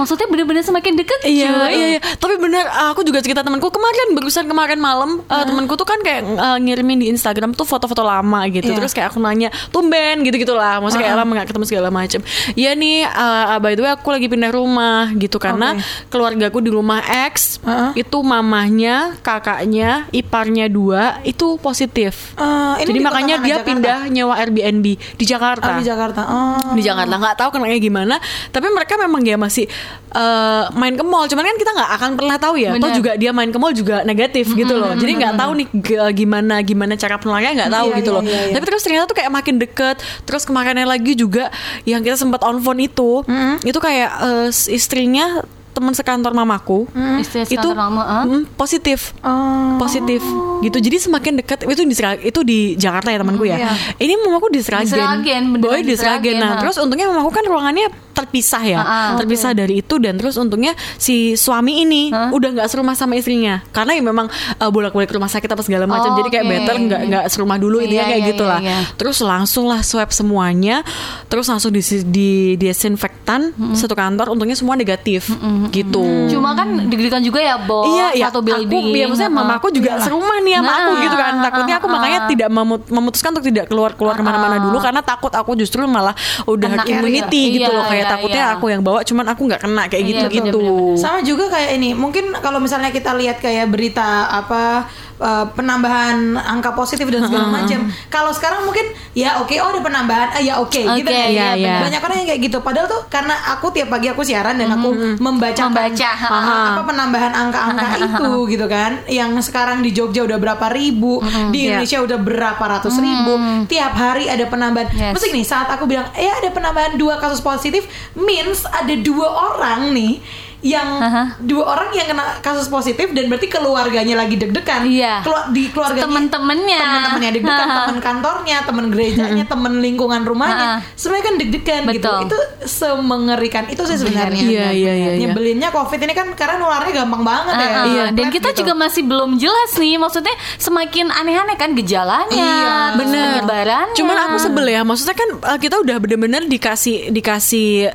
maksudnya 0.00 0.24
bener-bener 0.32 0.64
semakin 0.64 0.96
deket 0.96 1.20
Iya, 1.28 1.50
cuy. 1.52 1.72
iya, 1.76 1.86
iya. 1.96 2.00
Tapi 2.16 2.40
benar, 2.40 2.64
aku 2.92 3.04
juga 3.04 3.20
cerita 3.20 3.44
temanku 3.44 3.68
kemarin 3.68 4.16
barusan 4.16 4.48
kemarin 4.48 4.80
malam 4.80 5.20
eh, 5.28 5.44
temanku 5.44 5.76
tuh 5.76 5.84
kan 5.84 6.00
kayak 6.00 6.24
eh, 6.24 6.58
ngirimin 6.64 7.03
di 7.04 7.12
Instagram 7.12 7.52
tuh 7.52 7.62
foto-foto 7.62 8.00
lama 8.00 8.48
gitu. 8.48 8.64
Iya. 8.66 8.76
Terus 8.76 8.90
kayak 8.90 9.12
aku 9.12 9.20
nanya, 9.20 9.52
"Tumben 9.68 10.24
gitu 10.24 10.36
gitulah." 10.38 10.80
Maksudnya 10.80 11.04
kayak 11.04 11.18
lama 11.18 11.30
nggak 11.34 11.48
ketemu 11.50 11.64
segala 11.66 11.88
macem 11.90 12.20
Iya 12.54 12.72
nih, 12.72 13.04
eh, 13.04 13.58
by 13.58 13.72
the 13.74 13.82
way 13.82 13.92
aku 13.92 14.08
lagi 14.08 14.26
pindah 14.26 14.48
rumah 14.48 15.12
gitu 15.14 15.36
karena 15.36 15.76
keluargaku 16.08 16.58
di 16.58 16.70
rumah 16.70 17.04
X 17.28 17.60
Heeh. 17.60 18.00
itu 18.00 18.18
mamahnya, 18.18 19.18
kakaknya, 19.20 20.08
iparnya 20.10 20.66
dua 20.66 21.20
itu 21.22 21.58
positif. 21.58 22.32
Eh, 22.34 22.44
ini 22.80 22.88
Jadi 22.88 23.00
makanya 23.00 23.36
dia 23.38 23.58
Jakarta? 23.58 23.66
pindah 23.66 23.98
nyewa 24.08 24.34
Airbnb 24.34 24.86
di 24.96 25.24
Jakarta 25.24 25.66
Oh, 25.66 25.76
di 25.76 25.84
Jakarta. 25.84 26.22
Oh. 26.24 26.72
di 26.72 26.82
Jakarta 26.82 27.14
nggak 27.14 27.36
tahu 27.36 27.50
kenanya 27.52 27.76
gimana 27.76 28.16
tapi 28.48 28.66
mereka 28.68 28.94
memang 28.94 29.20
dia 29.20 29.34
masih 29.34 29.66
eh, 30.10 30.64
main 30.72 30.94
ke 30.94 31.02
mall 31.02 31.26
cuman 31.26 31.42
kan 31.42 31.56
kita 31.56 31.70
nggak 31.72 31.90
akan 31.92 32.10
pernah 32.14 32.36
tahu 32.36 32.54
ya 32.56 32.70
atau 32.72 32.90
juga 32.92 33.12
dia 33.14 33.30
main 33.30 33.50
ke 33.50 33.58
mall 33.58 33.72
juga 33.72 34.02
negatif 34.02 34.46
gitu 34.52 34.70
loh 34.72 34.94
jadi 34.94 35.12
nggak 35.12 35.34
tahu 35.34 35.50
nih 35.54 35.66
g- 35.74 36.12
gimana 36.14 36.62
gimana 36.94 37.02
cara 37.02 37.14
penularannya 37.18 37.52
nggak 37.58 37.72
tahu 37.74 37.88
Iya, 37.90 37.98
gitu 37.98 38.10
iya, 38.10 38.16
loh 38.16 38.22
iya, 38.22 38.40
iya. 38.46 38.54
tapi 38.54 38.64
terus 38.70 38.82
ternyata 38.86 39.04
tuh 39.10 39.16
kayak 39.18 39.32
makin 39.34 39.54
deket 39.58 39.96
terus 40.24 40.42
kemarinnya 40.46 40.86
lagi 40.86 41.12
juga 41.18 41.50
yang 41.84 42.00
kita 42.00 42.14
sempat 42.14 42.40
on 42.46 42.62
phone 42.62 42.86
itu 42.86 43.26
itu 43.66 43.78
kayak 43.82 44.10
eh, 44.22 44.48
istrinya 44.70 45.42
teman 45.74 45.90
sekantor 45.90 46.30
mamaku 46.30 46.86
Istri 46.94 47.50
itu 47.50 47.58
sekantor 47.58 47.74
mama, 47.74 48.02
ah? 48.06 48.22
mm, 48.22 48.54
positif 48.54 49.10
Oh. 49.26 49.74
positif 49.82 50.22
gitu 50.62 50.78
jadi 50.78 51.02
semakin 51.02 51.42
dekat 51.42 51.66
itu 51.66 51.82
di 51.82 51.96
itu 52.22 52.40
di 52.46 52.58
Jakarta 52.78 53.10
ya 53.10 53.18
temanku 53.18 53.42
ya 53.42 53.58
iya. 53.58 53.74
ini 53.98 54.14
mamaku 54.22 54.54
di 54.54 54.62
beneran 54.62 55.18
boy 55.58 55.82
di 55.82 55.98
Seragen, 55.98 56.38
nah 56.38 56.54
ha. 56.54 56.60
terus 56.62 56.78
untungnya 56.78 57.10
mamaku 57.10 57.34
kan 57.34 57.42
ruangannya 57.42 57.90
terpisah 58.14 58.62
ya, 58.62 58.78
Ah, 58.78 58.86
ah. 58.86 59.08
terpisah 59.16 59.50
dari 59.52 59.78
itu 59.78 59.98
dan 59.98 60.14
terus 60.14 60.34
untungnya 60.34 60.70
si 60.94 61.14
suami 61.34 61.82
ini 61.82 62.02
udah 62.10 62.48
nggak 62.54 62.68
serumah 62.68 62.94
sama 62.94 63.14
istrinya 63.14 63.60
karena 63.68 63.92
ya 63.92 64.02
memang 64.02 64.26
uh, 64.56 64.70
bolak-balik 64.70 65.06
ke 65.06 65.14
rumah 65.14 65.26
sakit 65.26 65.46
apa 65.46 65.60
segala 65.60 65.84
macam 65.84 66.06
Oh, 66.06 66.16
jadi 66.16 66.28
kayak 66.30 66.44
oke. 66.44 66.52
better 66.54 66.74
nggak 66.80 67.00
nggak 67.06 67.24
serumah 67.26 67.56
dulu 67.56 67.76
intinya 67.78 67.92
Iya, 68.00 68.08
kayak 68.08 68.20
iya, 68.20 68.30
gitulah. 68.30 68.60
iya, 68.60 68.70
iya. 68.76 68.94
Terus 68.94 69.18
langsung 69.20 69.64
lah 69.64 69.80
swab 69.80 70.10
semuanya, 70.10 70.86
terus 71.26 71.46
langsung 71.46 71.70
di, 71.70 71.82
di 72.06 72.30
desinfektan 72.54 73.40
satu 73.72 73.92
kantor 73.92 74.30
untungnya 74.30 74.54
semua 74.54 74.74
negatif 74.74 75.26
gitu. 75.70 76.04
Cuma 76.28 76.52
kan 76.52 76.68
deg-degan 76.84 77.18
juga 77.20 77.40
ya, 77.40 77.56
Bo. 77.56 77.82
Iya, 77.88 78.06
iya. 78.14 78.24
Satu 78.26 78.40
Aku, 78.40 78.46
building. 78.46 78.84
ya 78.92 79.06
maksudnya 79.06 79.32
mama 79.32 79.56
aku 79.56 79.68
juga 79.70 79.90
Iyalah. 79.90 80.04
serumah 80.04 80.36
nih 80.40 80.54
sama 80.54 80.72
aku 80.72 80.90
Nah, 80.90 81.02
gitu 81.02 81.16
kan. 81.16 81.32
Takutnya 81.40 81.74
aku 81.74 81.86
ah, 81.86 81.92
makanya 81.92 82.18
ah. 82.18 82.28
tidak 82.28 82.48
memut- 82.48 82.88
memutuskan 82.88 83.30
untuk 83.32 83.44
tidak 83.44 83.64
keluar-keluar 83.66 84.14
ke 84.14 84.22
mana-mana 84.22 84.56
dulu 84.60 84.78
karena 84.78 85.00
takut 85.00 85.30
aku 85.30 85.50
justru 85.54 85.82
malah 85.84 86.12
udah 86.44 86.68
herd 86.70 86.86
immunity 86.86 87.24
carrier. 87.42 87.54
gitu 87.56 87.64
Iya, 87.64 87.74
loh. 87.74 87.84
Kayak 87.86 88.03
iya, 88.04 88.12
takutnya 88.12 88.44
iya. 88.44 88.54
aku 88.56 88.66
yang 88.68 88.82
bawa, 88.84 89.00
cuman 89.02 89.26
aku 89.32 89.42
nggak 89.48 89.62
kena 89.64 89.82
kayak 89.88 90.02
Iya, 90.04 90.10
gitu-gitu. 90.28 90.60
bener-bener. 90.60 91.00
Sama 91.00 91.18
juga 91.24 91.44
kayak 91.48 91.70
ini, 91.80 91.90
mungkin 91.96 92.24
kalau 92.38 92.60
misalnya 92.60 92.92
kita 92.92 93.16
lihat 93.16 93.40
kayak 93.40 93.66
berita 93.72 94.28
apa 94.28 94.86
uh, 95.18 95.46
penambahan 95.52 96.16
angka 96.34 96.72
positif 96.72 97.06
dan 97.08 97.22
segala 97.22 97.50
macam. 97.50 97.86
Kalau 98.08 98.30
sekarang 98.30 98.64
mungkin 98.64 98.86
ya 99.12 99.38
oke 99.38 99.54
oh 99.56 99.70
ada 99.70 99.80
penambahan, 99.80 100.28
ah 100.30 100.42
ya 100.42 100.58
oke 100.58 100.74
gitu 100.74 100.90
Oke, 101.00 101.10
kan. 101.10 101.30
iya, 101.30 101.48
iya. 101.54 101.76
Banyak 101.82 102.00
orang 102.00 102.16
yang 102.22 102.28
kayak 102.30 102.42
gitu. 102.42 102.58
Padahal 102.60 102.86
tuh 102.86 103.02
karena 103.06 103.34
aku 103.50 103.70
tiap 103.70 103.88
pagi 103.88 104.08
aku 104.08 104.22
siaran 104.22 104.56
dan 104.56 104.70
aku 104.70 104.90
membaca 105.18 105.62
Membaca, 105.64 106.10
apa 106.14 106.82
penambahan 106.84 107.32
angka-angka 107.32 107.86
itu 108.06 108.30
gitu 108.50 108.66
kan. 108.66 108.92
Yang 109.06 109.50
sekarang 109.50 109.80
di 109.80 109.90
Jogja 109.90 110.22
udah 110.22 110.38
berapa 110.38 110.66
ribu, 110.70 111.20
di 111.50 111.64
Iya. 111.64 111.80
Indonesia 111.80 111.98
udah 112.02 112.18
berapa 112.18 112.64
ratus 112.78 112.94
ribu. 112.96 113.32
Tiap 113.66 113.92
hari 113.92 114.28
ada 114.28 114.44
penambahan. 114.44 114.88
Yes. 114.92 115.12
Mesti 115.16 115.28
nih 115.32 115.44
saat 115.44 115.68
aku 115.68 115.84
bilang 115.84 116.06
ya 116.14 116.38
ada 116.38 116.50
penambahan 116.50 116.94
dua 116.94 117.16
kasus 117.16 117.40
positif 117.40 117.84
means 118.14 118.62
ada 118.64 118.94
dua 118.96 119.26
orang 119.54 119.90
nih 119.90 120.18
yang 120.64 120.88
Aha. 120.96 121.36
dua 121.44 121.76
orang 121.76 121.92
yang 121.92 122.08
kena 122.08 122.40
kasus 122.40 122.72
positif 122.72 123.12
dan 123.12 123.28
berarti 123.28 123.52
keluarganya 123.52 124.16
lagi 124.16 124.40
deg-degan. 124.40 124.88
Iya. 124.88 125.20
Kelua- 125.20 125.52
di 125.52 125.68
keluarganya 125.68 126.08
Temen-temennya. 126.08 126.80
temen-temennya 126.80 127.30
deg-degan, 127.36 127.68
temen 127.68 127.98
kantornya, 128.00 128.56
temen 128.64 128.84
gerejanya, 128.88 129.44
temen 129.44 129.72
lingkungan 129.84 130.24
rumahnya. 130.24 130.80
Semuanya 130.96 131.24
kan 131.28 131.34
deg-degan 131.36 131.82
gitu. 131.92 132.12
Itu 132.24 132.38
semengerikan 132.64 133.68
itu 133.68 133.84
sih 133.84 134.00
sebenarnya. 134.00 134.40
Iya, 134.40 134.66
iya, 134.72 134.92
iya, 134.96 135.12
iya. 135.14 135.20
Nyebelinnya 135.20 135.68
Covid 135.68 136.00
ini 136.00 136.16
kan 136.16 136.32
karena 136.32 136.56
nularnya 136.56 137.04
gampang 137.04 137.22
banget 137.22 137.54
ya. 137.60 137.68
Iya, 137.84 138.04
dan 138.16 138.26
kita 138.32 138.56
gitu. 138.56 138.64
juga 138.64 138.72
masih 138.72 139.02
belum 139.04 139.36
jelas 139.36 139.76
nih, 139.76 140.00
maksudnya 140.00 140.32
semakin 140.56 141.12
aneh-aneh 141.12 141.60
kan 141.60 141.76
gejalanya, 141.76 142.32
Iya, 142.32 142.76
Bener. 142.96 143.36
penyebarannya. 143.36 143.96
Cuman 144.00 144.16
aku 144.16 144.36
sebel 144.40 144.66
ya, 144.72 144.80
maksudnya 144.80 145.12
kan 145.12 145.28
uh, 145.44 145.58
kita 145.60 145.76
udah 145.76 145.96
bener-bener 146.00 146.48
dikasih 146.48 147.12
dikasih 147.12 147.92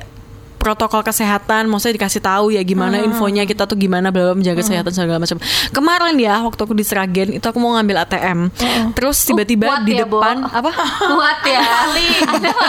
protokol 0.60 1.00
kesehatan, 1.00 1.66
maksudnya 1.72 1.96
dikasih 1.96 2.20
tahu 2.20 2.52
ya 2.52 2.60
gimana 2.60 3.00
infonya 3.00 3.48
kita 3.48 3.64
tuh 3.64 3.80
gimana 3.80 4.12
bla 4.12 4.30
bla 4.30 4.34
menjaga 4.36 4.60
kesehatan 4.60 4.92
segala 4.92 5.16
macam. 5.16 5.40
Kemarin 5.72 6.16
ya 6.20 6.44
waktu 6.44 6.60
aku 6.60 6.76
di 6.76 6.84
Sragen 6.84 7.32
itu 7.32 7.46
aku 7.48 7.56
mau 7.56 7.80
ngambil 7.80 8.04
ATM, 8.04 8.52
terus 8.92 9.24
tiba-tiba 9.24 9.72
kuat 9.72 9.88
di 9.88 9.96
ya, 9.96 10.04
Bo. 10.04 10.20
depan 10.20 10.44
apa? 10.44 10.70
kuat 11.16 11.40
ya, 11.48 11.60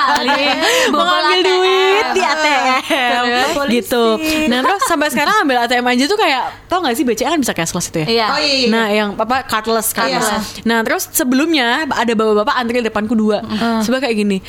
kali 0.08 0.40
mau 0.96 1.04
ngambil 1.04 1.40
duit 1.44 2.08
di 2.16 2.22
ATM 2.24 3.24
gitu. 3.68 4.06
Nah 4.48 4.60
terus 4.64 4.82
sampai 4.88 5.12
sekarang 5.12 5.44
ambil 5.44 5.68
ATM 5.68 5.86
aja 5.92 6.04
tuh 6.08 6.16
kayak 6.16 6.44
tau 6.72 6.80
gak 6.80 6.96
sih 6.96 7.04
BCA 7.04 7.36
kan 7.36 7.40
bisa 7.44 7.52
cashless 7.52 7.92
itu 7.92 8.08
ya? 8.08 8.08
Iya. 8.08 8.26
Oh 8.32 8.40
iya, 8.40 8.56
iya. 8.56 8.68
Nah, 8.72 8.88
yang 8.88 9.10
apa 9.20 9.44
cardless, 9.44 9.92
cardless. 9.92 10.24
Cardless. 10.24 10.64
Nah, 10.64 10.80
terus 10.88 11.04
sebelumnya 11.12 11.84
ada 11.90 12.12
bapak-bapak 12.16 12.56
antri 12.56 12.80
di 12.80 12.88
depanku 12.88 13.14
dua. 13.18 13.44
Coba 13.84 13.98
kayak 14.00 14.16
gini. 14.16 14.40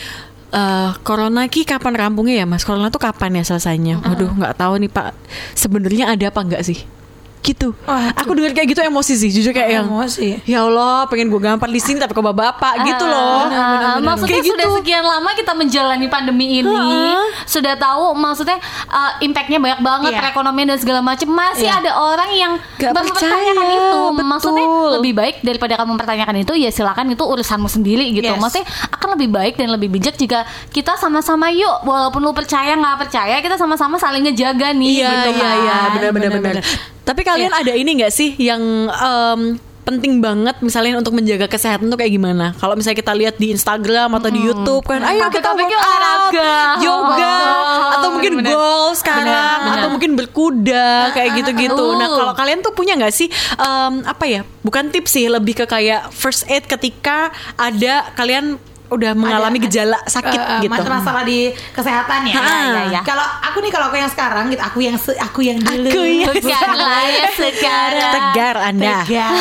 Eh 0.52 0.90
corona 1.00 1.48
ki 1.48 1.64
kapan 1.64 1.96
rampungnya 1.96 2.44
ya 2.44 2.46
mas? 2.46 2.62
Corona 2.62 2.92
tuh 2.92 3.00
kapan 3.00 3.40
ya 3.40 3.44
selesainya? 3.44 4.04
Waduh 4.04 4.36
nggak 4.36 4.54
tahu 4.60 4.76
nih 4.84 4.90
pak. 4.92 5.16
Sebenarnya 5.56 6.12
ada 6.12 6.28
apa 6.28 6.40
nggak 6.44 6.62
sih? 6.62 7.01
Gitu. 7.42 7.74
Waduh. 7.82 8.14
Aku 8.22 8.32
dengar 8.32 8.54
kayak 8.54 8.70
gitu 8.70 8.80
emosi 8.80 9.18
sih, 9.18 9.26
jujur 9.28 9.50
kayak 9.50 9.70
yang 9.74 9.84
Emosi. 9.84 10.38
ya 10.46 10.62
Allah 10.62 11.04
pengen 11.06 11.26
gue 11.26 11.38
gampar 11.38 11.66
di 11.66 11.76
sini 11.76 11.98
tapi 11.98 12.10
kok 12.10 12.22
bapak 12.22 12.86
gitu 12.86 13.02
loh. 13.02 13.50
Ah, 13.50 13.98
maksudnya 13.98 14.38
Kayak 14.38 14.46
sudah 14.46 14.62
gitu. 14.64 14.76
sekian 14.78 15.02
lama 15.02 15.30
kita 15.32 15.50
menjalani 15.50 16.06
pandemi 16.06 16.62
ini, 16.62 16.70
Heeh. 16.70 17.18
sudah 17.44 17.74
tahu 17.74 18.14
maksudnya 18.14 18.62
uh, 18.86 19.18
impactnya 19.18 19.58
banyak 19.58 19.80
banget 19.80 20.10
Iya. 20.12 20.20
perekonomian 20.22 20.66
dan 20.68 20.78
segala 20.78 21.00
macam. 21.02 21.28
Masih 21.28 21.66
Iya. 21.66 21.82
ada 21.82 21.90
orang 21.96 22.30
yang 22.30 22.52
Gak 22.78 22.94
mempertanyakan 22.94 23.42
percaya, 23.58 23.74
itu. 23.74 24.00
betul. 24.06 24.22
Maksudnya 24.24 24.66
lebih 24.96 25.12
baik 25.12 25.36
daripada 25.42 25.72
kamu 25.76 25.88
mempertanyakan 25.92 26.36
itu 26.38 26.52
ya 26.54 26.70
silakan 26.70 27.06
itu 27.10 27.24
urusanmu 27.26 27.66
sendiri 27.66 28.06
gitu. 28.12 28.28
Yes. 28.28 28.38
Maksudnya 28.38 28.66
akan 28.88 29.08
lebih 29.12 29.28
baik 29.28 29.54
dan 29.56 29.68
lebih 29.68 29.90
bijak 29.90 30.14
jika 30.14 30.44
kita 30.70 30.94
sama-sama 30.94 31.50
yuk 31.50 31.82
walaupun 31.82 32.22
lu 32.22 32.30
percaya 32.30 32.72
nggak 32.72 33.02
percaya 33.02 33.36
kita 33.38 33.56
sama-sama 33.56 33.98
saling 33.98 34.22
ngejaga 34.22 34.70
nih 34.70 34.88
Iya 34.94 35.10
gitu 35.10 35.28
iya 35.32 35.42
kan. 35.42 35.56
iya 35.58 35.76
benar 35.90 36.10
benar 36.12 36.30
benar. 36.32 36.54
Tapi 37.02 37.20
kalian 37.20 37.50
ada 37.52 37.72
ini 37.72 37.90
nggak 37.96 38.10
sih 38.10 38.34
yang 38.36 38.62
em, 38.86 39.40
penting 39.82 40.18
banget 40.18 40.54
misalnya 40.60 40.94
untuk 40.94 41.10
menjaga 41.10 41.44
kesehatan 41.44 41.86
tuh 41.86 41.96
kayak 41.96 42.12
gimana? 42.12 42.54
Kalau 42.54 42.72
misalnya 42.72 42.94
kita 42.96 43.12
lihat 43.12 43.34
di 43.36 43.50
Instagram 43.50 44.14
atau 44.14 44.30
di 44.30 44.38
YouTube 44.40 44.86
kan, 44.86 45.02
ayo 45.02 45.26
kita 45.26 45.50
workout, 45.50 45.74
olahraga. 45.74 46.54
yoga, 46.78 47.34
Oh, 47.42 47.90
atau 47.98 48.08
mungkin 48.12 48.32
bener-bener. 48.38 48.54
golf 48.54 48.94
sekarang, 48.96 49.26
Bener-bener. 49.26 49.74
atau 49.76 49.88
mungkin 49.90 50.10
berkuda 50.14 50.86
kayak 51.12 51.30
gitu-gitu. 51.36 51.86
Nah 51.92 52.06
Uh. 52.06 52.14
kalau 52.16 52.32
kalian 52.32 52.58
tuh 52.60 52.70
punya 52.70 52.94
nggak 52.94 53.10
sih 53.10 53.26
em, 53.58 53.94
apa 54.04 54.24
ya? 54.24 54.40
Bukan 54.62 54.88
tips 54.88 55.10
sih, 55.12 55.26
lebih 55.26 55.54
ke 55.56 55.66
kayak 55.66 56.08
first 56.10 56.46
aid 56.46 56.62
ketika 56.64 57.28
ada 57.56 58.06
kalian 58.14 58.62
udah 58.92 59.12
mengalami 59.12 59.56
Ada- 59.56 59.66
gejala 59.66 59.98
sakit 60.04 60.36
Eh, 60.36 60.46
eh, 60.46 60.58
gitu. 60.62 60.72
mas- 60.72 60.84
masalah 60.84 61.22
di 61.22 61.38
kesehatan 61.70 62.20
ya. 62.24 62.34
Ha, 62.34 62.44
iya, 62.44 62.82
iya. 62.88 63.00
Kalau 63.02 63.24
aku 63.42 63.58
nih 63.58 63.70
kalau 63.70 63.86
aku 63.88 63.96
yang 63.96 64.08
sekarang 64.08 64.44
gitu, 64.48 64.60
aku 64.60 64.78
yang 64.80 64.96
se- 64.96 65.18
aku 65.18 65.40
yang 65.40 65.58
dulu. 65.58 65.88
Aku 65.88 66.02
yang 66.40 66.70
ya 67.10 67.26
sekarang. 67.30 68.12
Tegar 68.12 68.56
Anda. 68.58 68.96
Tegar. 69.02 69.32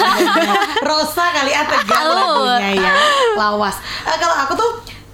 Rosa 0.82 1.26
kali 1.32 1.52
ah 1.52 1.66
tegar 1.66 2.04
lagunya 2.04 2.70
ya. 2.78 2.94
Lawas. 3.36 3.76
Eh, 4.04 4.18
kalau 4.18 4.36
aku 4.38 4.54
tuh 4.56 4.70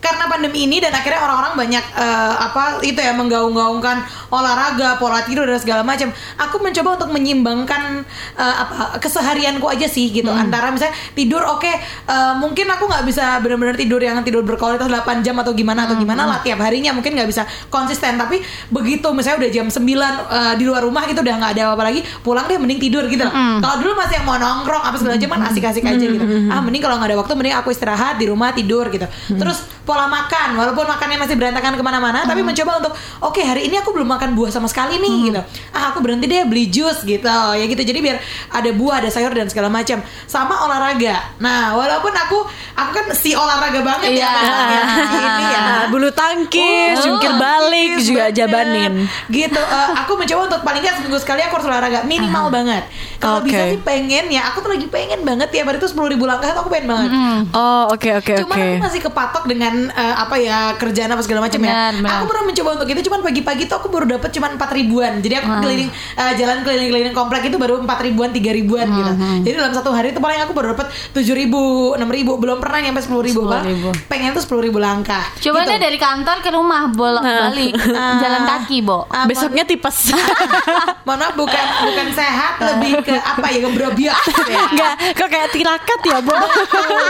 karena 0.08 0.26
pandemi 0.32 0.64
ini 0.64 0.80
dan 0.80 0.96
akhirnya 0.96 1.20
orang-orang 1.20 1.54
banyak 1.68 1.84
eh, 2.00 2.34
apa 2.40 2.80
itu 2.82 2.96
ya 2.96 3.12
menggaung-gaungkan 3.12 4.08
olahraga, 4.32 4.96
pola 4.96 5.20
tidur 5.28 5.44
dan 5.44 5.60
segala 5.60 5.84
macam. 5.84 6.12
Aku 6.40 6.64
mencoba 6.64 6.96
untuk 6.96 7.10
menyimbangkan 7.12 8.08
eh, 8.40 8.56
apa 8.64 8.98
keseharianku 9.04 9.68
aja 9.68 9.88
sih 9.92 10.10
gitu. 10.10 10.32
Antara 10.32 10.72
misalnya 10.72 10.96
tidur 11.14 11.44
oke 11.44 11.68
eh, 11.68 12.34
mungkin 12.40 12.68
aku 12.72 12.88
nggak 12.88 13.04
bisa 13.04 13.38
benar-benar 13.44 13.76
tidur 13.76 14.00
yang 14.00 14.24
tidur 14.24 14.42
berkualitas 14.48 14.88
8 14.88 15.26
jam 15.26 15.36
atau 15.40 15.52
gimana 15.52 15.84
atau 15.86 16.00
gimana 16.00 16.24
lah 16.24 16.40
tiap 16.42 16.60
harinya 16.64 16.96
mungkin 16.96 17.14
nggak 17.14 17.30
bisa 17.30 17.44
konsisten 17.68 18.16
tapi 18.16 18.40
begitu 18.72 19.08
misalnya 19.12 19.46
udah 19.46 19.52
jam 19.52 19.68
9 19.68 19.84
eh, 19.84 20.54
di 20.56 20.64
luar 20.64 20.82
rumah 20.84 21.04
gitu 21.06 21.20
udah 21.22 21.36
nggak 21.38 21.52
ada 21.60 21.62
apa-apa 21.72 21.84
lagi 21.92 22.02
pulang 22.24 22.46
deh 22.48 22.56
mending 22.56 22.80
tidur 22.80 23.04
gitu 23.08 23.24
loh. 23.24 23.34
Kalau 23.60 23.76
dulu 23.82 23.94
masih 23.98 24.22
yang 24.22 24.26
mau 24.26 24.38
nongkrong 24.38 24.84
apa 24.84 24.96
segala 24.96 25.16
macam 25.18 25.30
kan 25.36 25.42
asik-asik 25.52 25.84
aja 25.84 26.06
gitu. 26.06 26.26
Ah 26.48 26.60
mending 26.62 26.80
kalau 26.80 26.96
nggak 26.98 27.10
ada 27.12 27.18
waktu 27.18 27.34
mending 27.36 27.56
aku 27.56 27.70
istirahat 27.72 28.16
di 28.18 28.26
rumah 28.30 28.54
tidur 28.54 28.88
gitu. 28.88 29.08
Terus 29.34 29.77
pola 29.88 30.04
makan 30.06 30.54
walaupun 30.54 30.84
makannya 30.84 31.16
masih 31.18 31.34
berantakan 31.34 31.74
ke 31.74 31.82
mana-mana 31.82 32.22
tapi 32.22 32.44
mencoba 32.44 32.78
untuk 32.78 32.92
oke 33.22 33.40
hari 33.40 33.66
ini 33.66 33.80
aku 33.80 33.90
belum 33.90 34.04
makan 34.06 34.36
buah 34.36 34.52
sama 34.52 34.68
sekali 34.68 35.00
nih 35.00 35.16
gitu. 35.26 35.40
Ah 35.72 35.90
aku 35.90 36.00
berhenti 36.00 36.28
deh 36.28 36.44
beli 36.44 36.68
jus 36.68 37.00
gitu 37.02 37.24
ya 37.54 37.64
gitu. 37.64 37.80
Jadi 37.80 38.00
biar 38.02 38.20
ada 38.50 38.70
buah 38.70 39.00
ada 39.00 39.08
sayur 39.08 39.32
dan 39.32 39.48
segala 39.48 39.68
macam. 39.68 39.98
Sama 40.26 40.60
olahraga. 40.62 41.32
Nah 41.38 41.72
walaupun 41.74 42.12
aku 42.12 42.44
aku 42.74 42.92
kan 42.92 43.06
si 43.14 43.32
olahraga 43.32 43.80
banget 43.80 44.12
Iya. 44.14 44.22
ya 44.22 44.30
memangnya. 44.36 44.82
ini 45.08 45.46
ya. 45.48 45.62
Bulu 45.88 46.10
tangkis, 46.12 47.00
Oh, 47.00 47.04
jungkir 47.08 47.32
balik 47.34 47.96
tangkis, 47.96 48.06
juga 48.06 48.24
bener. 48.26 48.36
jabanin. 48.36 48.94
gitu 49.30 49.56
eh, 49.58 49.90
aku 49.96 50.12
mencoba 50.14 50.42
untuk 50.46 50.62
paling 50.62 50.82
nggak 50.82 50.96
seminggu 50.98 51.16
sekali 51.18 51.40
aku 51.40 51.56
harus 51.56 51.68
olahraga 51.68 52.04
minimal 52.04 52.50
banget 52.50 52.84
kalau 53.18 53.40
Oke. 53.40 53.48
bisa 53.48 53.64
sih 53.70 53.80
pengen 53.80 54.28
ya 54.28 54.50
aku 54.50 54.60
tuh 54.60 54.70
lagi 54.70 54.88
pengen 54.88 55.24
banget 55.24 55.48
tiap 55.50 55.66
hari 55.66 55.78
itu 55.78 55.88
sepuluh 55.88 56.10
ribu 56.10 56.26
langkah 56.26 56.50
tuh 56.50 56.60
aku 56.60 56.70
pengen 56.70 56.88
banget 56.90 57.10
Oh, 57.54 57.88
oke 57.90 58.10
oke 58.16 58.34
Cuman 58.36 58.52
oke. 58.52 58.66
aku 58.68 58.84
masih 58.84 59.02
kepatok 59.02 59.44
dengan 59.46 59.74
eh, 59.88 60.16
apa 60.18 60.36
ya 60.42 60.74
kerjaan 60.76 61.14
apa 61.14 61.22
segala 61.22 61.46
macam 61.46 61.62
ya. 61.62 61.94
Benar. 61.94 62.22
Aku 62.22 62.26
pernah 62.26 62.44
mencoba 62.50 62.70
untuk 62.82 62.90
itu 62.90 63.02
cuman 63.06 63.20
pagi-pagi 63.22 63.64
tuh 63.70 63.78
aku 63.78 63.88
baru 63.94 64.06
dapat 64.18 64.30
cuman 64.34 64.58
empat 64.58 64.70
ribuan. 64.74 65.12
Jadi 65.22 65.34
aku 65.38 65.50
keliling 65.62 65.90
eh, 65.94 66.32
jalan 66.36 66.58
keliling-keliling 66.66 67.16
komplek 67.16 67.48
itu 67.48 67.58
baru 67.62 67.80
empat 67.82 68.00
ribuan 68.02 68.30
tiga 68.34 68.52
ribuan 68.52 68.90
gitu. 68.90 69.12
Jadi 69.46 69.56
dalam 69.56 69.74
satu 69.74 69.90
hari 69.94 70.12
itu 70.12 70.20
paling 70.20 70.42
aku 70.42 70.52
baru 70.58 70.74
dapat 70.74 70.90
tujuh 71.14 71.34
ribu 71.38 71.94
enam 71.94 72.10
ribu 72.10 72.36
belum 72.42 72.58
pernah 72.58 72.80
nyampe 72.82 73.00
sepuluh 73.04 73.24
ribu. 73.24 73.42
10.000. 73.48 74.10
Pengen 74.12 74.34
tuh 74.34 74.44
sepuluh 74.44 74.66
ribu 74.66 74.78
langkah. 74.82 75.24
Coba 75.40 75.64
gitu. 75.64 75.72
deh 75.76 75.80
dari 75.80 75.98
kantor 76.02 76.38
ke 76.42 76.50
rumah 76.50 76.90
bolak-balik 76.92 77.74
jalan 77.96 78.42
kaki, 78.48 78.78
Bo. 78.82 79.06
Ah, 79.12 79.26
Besoknya 79.30 79.64
tipes. 79.68 80.12
mohon 81.08 81.20
maaf 81.24 81.36
bukan 81.40 81.66
bukan 81.88 82.08
sehat 82.12 82.60
lebih 82.60 83.00
ke 83.04 83.16
apa 83.16 83.48
ya 83.52 83.60
gebrobiak 83.64 84.18
ya. 84.48 84.60
Enggak, 84.72 84.94
kok 85.16 85.28
kayak 85.32 85.50
tirakat 85.52 86.00
ya, 86.04 86.18
Bu. 86.24 86.34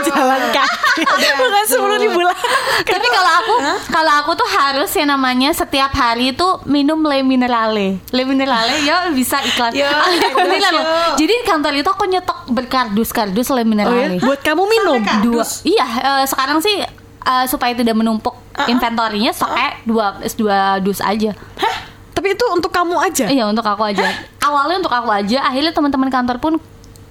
Jalan 0.08 0.42
kaki. 0.54 1.02
Bukan 1.38 1.64
sepuluh 1.66 1.98
ribu 1.98 2.20
lah. 2.22 2.36
Tapi 2.78 3.06
kalau 3.10 3.32
aku, 3.42 3.54
kalau 3.90 4.12
aku 4.22 4.30
tuh 4.38 4.48
harus 4.48 4.90
yang 4.94 5.10
namanya 5.10 5.50
setiap 5.50 5.90
hari 5.90 6.32
itu 6.32 6.46
minum 6.64 7.00
le 7.02 7.22
minerale. 7.22 7.98
Le 8.10 8.22
minerale 8.22 8.82
ya 8.86 9.10
bisa 9.10 9.40
iklan. 9.42 9.74
Yo, 9.74 9.86
Ah. 10.68 11.14
Jadi 11.16 11.32
di 11.32 11.44
kantor 11.46 11.72
itu 11.80 11.90
aku 11.90 12.04
nyetok 12.06 12.38
berkardus 12.50 13.10
kardus 13.10 13.48
le 13.50 13.54
Oh 13.54 13.58
ya, 13.58 13.66
minerale. 13.66 14.16
buat 14.20 14.40
kamu 14.42 14.62
minum. 14.68 15.00
Dua. 15.24 15.44
Iya, 15.64 15.86
eh, 16.00 16.24
sekarang 16.26 16.58
sih 16.62 16.82
eh, 16.82 17.44
supaya 17.50 17.72
tidak 17.74 17.94
menumpuk 17.94 18.34
inventorinya 18.66 19.30
pakai 19.30 19.86
dua 19.86 20.18
dua 20.34 20.82
dus 20.82 20.98
aja. 20.98 21.34
Tapi 22.14 22.34
itu 22.34 22.44
untuk 22.50 22.74
kamu 22.74 22.98
aja. 22.98 23.30
Iya 23.30 23.46
untuk 23.46 23.62
aku 23.62 23.86
aja. 23.86 24.02
Awalnya 24.42 24.82
untuk 24.82 24.90
aku 24.90 25.06
aja, 25.06 25.38
akhirnya 25.46 25.70
teman-teman 25.70 26.10
kantor 26.10 26.36
pun 26.42 26.52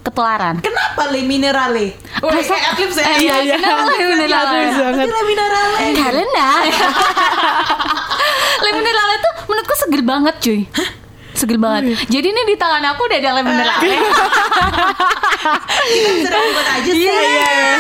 ketularan. 0.08 0.56
Kenapa 0.64 1.12
le 1.12 1.20
minerale? 1.22 2.00
Wah, 2.24 2.32
Masa- 2.32 2.56
kayak 2.56 2.72
Eclipse 2.74 3.00
ya. 3.04 3.08
Eh, 3.08 3.18
iya, 3.22 3.36
iya. 3.44 3.56
Kenapa 3.60 3.92
le 3.92 4.06
minerale? 4.08 4.60
Le 5.04 5.20
minerale. 5.28 5.86
Karena 5.94 6.48
lemon 8.58 8.82
mineral 8.82 9.10
itu 9.14 9.30
menurutku 9.48 9.74
seger 9.78 10.02
banget 10.02 10.36
cuy. 10.42 10.60
Seger 11.38 11.62
banget. 11.62 11.94
Jadi 12.10 12.28
ini 12.28 12.42
di 12.44 12.56
tangan 12.58 12.82
aku 12.90 13.06
udah 13.06 13.18
ada 13.18 13.30
lemon 13.32 13.54
mineral. 13.54 13.78
Kita 16.18 16.34
buat 16.34 16.68
aja 16.68 16.90
sih. 16.90 16.98
Iya, 16.98 17.14
iya, 17.16 17.48
iya. 17.54 17.78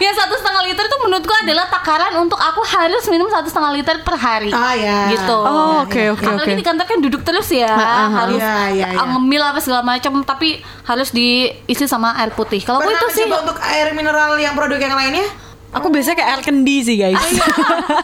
yang 0.00 0.14
satu 0.16 0.34
setengah 0.34 0.62
liter 0.64 0.82
itu 0.82 0.96
menurutku 0.98 1.30
adalah 1.36 1.68
takaran 1.68 2.12
untuk 2.18 2.40
aku 2.40 2.64
harus 2.64 3.04
minum 3.06 3.28
satu 3.28 3.46
setengah 3.46 3.70
liter 3.76 3.96
per 4.00 4.16
hari. 4.16 4.50
Ah 4.50 4.72
ya. 4.72 5.12
Gitu. 5.12 5.36
Oh, 5.36 5.84
oke 5.84 6.16
oke 6.16 6.24
oke. 6.24 6.40
Apalagi 6.40 6.56
di 6.56 6.64
kantor 6.64 6.86
kan 6.88 6.98
duduk 6.98 7.22
terus 7.22 7.48
ya, 7.50 7.70
harus 8.10 8.40
Iya, 8.40 8.56
iya, 8.72 8.86
iya. 8.96 9.04
ngemil 9.04 9.42
apa 9.44 9.60
segala 9.60 9.84
macam, 9.84 10.24
tapi 10.24 10.58
harus 10.84 11.12
diisi 11.12 11.84
sama 11.84 12.16
air 12.16 12.32
putih. 12.32 12.64
Kalau 12.64 12.80
aku 12.80 12.90
itu 12.90 13.06
sih 13.12 13.24
untuk 13.28 13.60
air 13.60 13.92
mineral 13.92 14.34
yang 14.36 14.56
produk 14.56 14.80
yang 14.80 14.96
lainnya? 14.96 15.28
Aku 15.70 15.86
biasanya 15.86 16.18
kayak 16.18 16.30
air 16.34 16.42
kendi 16.42 16.82
sih 16.82 16.98
guys. 16.98 17.14